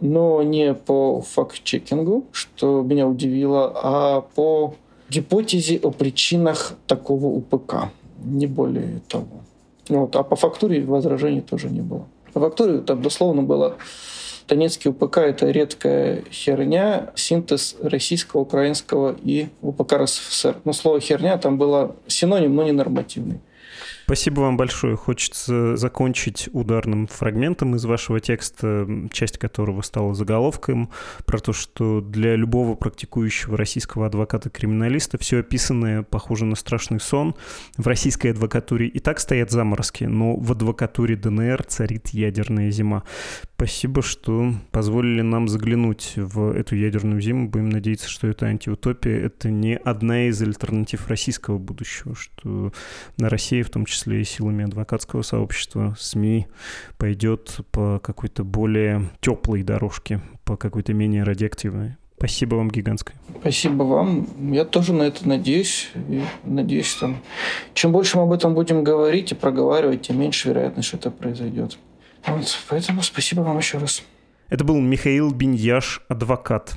но 0.00 0.42
не 0.42 0.74
по 0.74 1.20
факт-чекингу, 1.20 2.26
что 2.32 2.82
меня 2.82 3.06
удивило, 3.06 3.72
а 3.74 4.20
по 4.20 4.74
гипотезе 5.08 5.78
о 5.82 5.90
причинах 5.90 6.74
такого 6.86 7.26
УПК, 7.26 7.90
не 8.24 8.46
более 8.46 9.00
того. 9.08 9.42
Вот, 9.88 10.14
а 10.14 10.22
по 10.22 10.36
фактуре 10.36 10.84
возражений 10.84 11.40
тоже 11.40 11.68
не 11.68 11.80
было. 11.80 12.06
По 12.32 12.40
фактуре 12.40 12.78
там 12.78 13.02
дословно 13.02 13.42
было 13.42 13.76
Донецкий 14.50 14.90
УПК– 14.90 15.18
это 15.18 15.48
редкая 15.50 16.24
херня, 16.32 17.12
синтез 17.14 17.76
российского, 17.80 18.40
украинского 18.40 19.16
и 19.22 19.48
УПК 19.62 19.92
РСФСР. 19.92 20.56
Но 20.64 20.72
слово 20.72 20.98
«херня» 20.98 21.38
там 21.38 21.56
было 21.56 21.94
синоним, 22.08 22.56
но 22.56 22.64
не 22.64 22.72
нормативный. 22.72 23.40
Спасибо 24.10 24.40
вам 24.40 24.56
большое. 24.56 24.96
Хочется 24.96 25.76
закончить 25.76 26.48
ударным 26.52 27.06
фрагментом 27.06 27.76
из 27.76 27.84
вашего 27.84 28.18
текста, 28.18 28.84
часть 29.12 29.38
которого 29.38 29.82
стала 29.82 30.14
заголовком, 30.14 30.90
про 31.26 31.38
то, 31.38 31.52
что 31.52 32.00
для 32.00 32.34
любого 32.34 32.74
практикующего 32.74 33.56
российского 33.56 34.06
адвоката-криминалиста 34.06 35.16
все 35.16 35.38
описанное 35.38 36.02
похоже 36.02 36.44
на 36.44 36.56
страшный 36.56 36.98
сон. 36.98 37.36
В 37.76 37.86
российской 37.86 38.32
адвокатуре 38.32 38.88
и 38.88 38.98
так 38.98 39.20
стоят 39.20 39.52
заморозки, 39.52 40.02
но 40.02 40.34
в 40.34 40.50
адвокатуре 40.50 41.14
ДНР 41.14 41.62
царит 41.62 42.08
ядерная 42.08 42.72
зима. 42.72 43.04
Спасибо, 43.54 44.02
что 44.02 44.54
позволили 44.72 45.20
нам 45.20 45.46
заглянуть 45.46 46.14
в 46.16 46.50
эту 46.50 46.74
ядерную 46.74 47.20
зиму. 47.20 47.48
Будем 47.48 47.68
надеяться, 47.68 48.08
что 48.08 48.26
это 48.26 48.46
антиутопия. 48.46 49.26
Это 49.26 49.50
не 49.50 49.76
одна 49.76 50.26
из 50.26 50.42
альтернатив 50.42 51.06
российского 51.06 51.58
будущего, 51.58 52.16
что 52.16 52.72
на 53.16 53.28
России, 53.28 53.62
в 53.62 53.70
том 53.70 53.84
числе 53.84 53.99
и 54.06 54.24
силами 54.24 54.64
адвокатского 54.64 55.22
сообщества, 55.22 55.94
СМИ, 55.98 56.46
пойдет 56.98 57.58
по 57.70 57.98
какой-то 57.98 58.44
более 58.44 59.10
теплой 59.20 59.62
дорожке, 59.62 60.20
по 60.44 60.56
какой-то 60.56 60.94
менее 60.94 61.22
радиоактивной. 61.22 61.96
Спасибо 62.16 62.56
вам 62.56 62.70
гигантское. 62.70 63.16
Спасибо 63.40 63.82
вам. 63.82 64.52
Я 64.52 64.66
тоже 64.66 64.92
на 64.92 65.04
это 65.04 65.26
надеюсь. 65.26 65.90
И 65.94 66.22
надеюсь, 66.44 66.94
там, 66.94 67.22
чем 67.72 67.92
больше 67.92 68.18
мы 68.18 68.24
об 68.24 68.32
этом 68.32 68.54
будем 68.54 68.84
говорить 68.84 69.32
и 69.32 69.34
проговаривать, 69.34 70.02
тем 70.02 70.20
меньше 70.20 70.50
вероятность, 70.50 70.88
что 70.88 70.98
это 70.98 71.10
произойдет. 71.10 71.78
Вот, 72.26 72.58
поэтому 72.68 73.00
спасибо 73.00 73.40
вам 73.40 73.56
еще 73.56 73.78
раз. 73.78 74.02
Это 74.50 74.64
был 74.64 74.78
Михаил 74.80 75.32
Биньяш, 75.32 76.02
адвокат. 76.08 76.76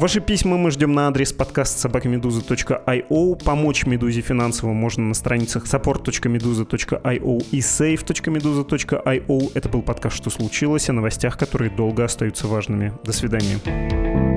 Ваши 0.00 0.20
письма 0.22 0.56
мы 0.56 0.70
ждем 0.70 0.94
на 0.94 1.08
адрес 1.08 1.30
подкаст 1.34 1.78
собакамедуза.io. 1.78 3.44
Помочь 3.44 3.84
Медузе 3.84 4.22
финансово 4.22 4.72
можно 4.72 5.04
на 5.04 5.12
страницах 5.12 5.66
support.meduza.io 5.66 7.46
и 7.50 7.58
save.meduza.io. 7.58 9.52
Это 9.52 9.68
был 9.68 9.82
подкаст 9.82 10.16
«Что 10.16 10.30
случилось?» 10.30 10.88
о 10.88 10.94
новостях, 10.94 11.36
которые 11.36 11.70
долго 11.70 12.02
остаются 12.02 12.46
важными. 12.46 12.94
До 13.04 13.12
свидания. 13.12 14.29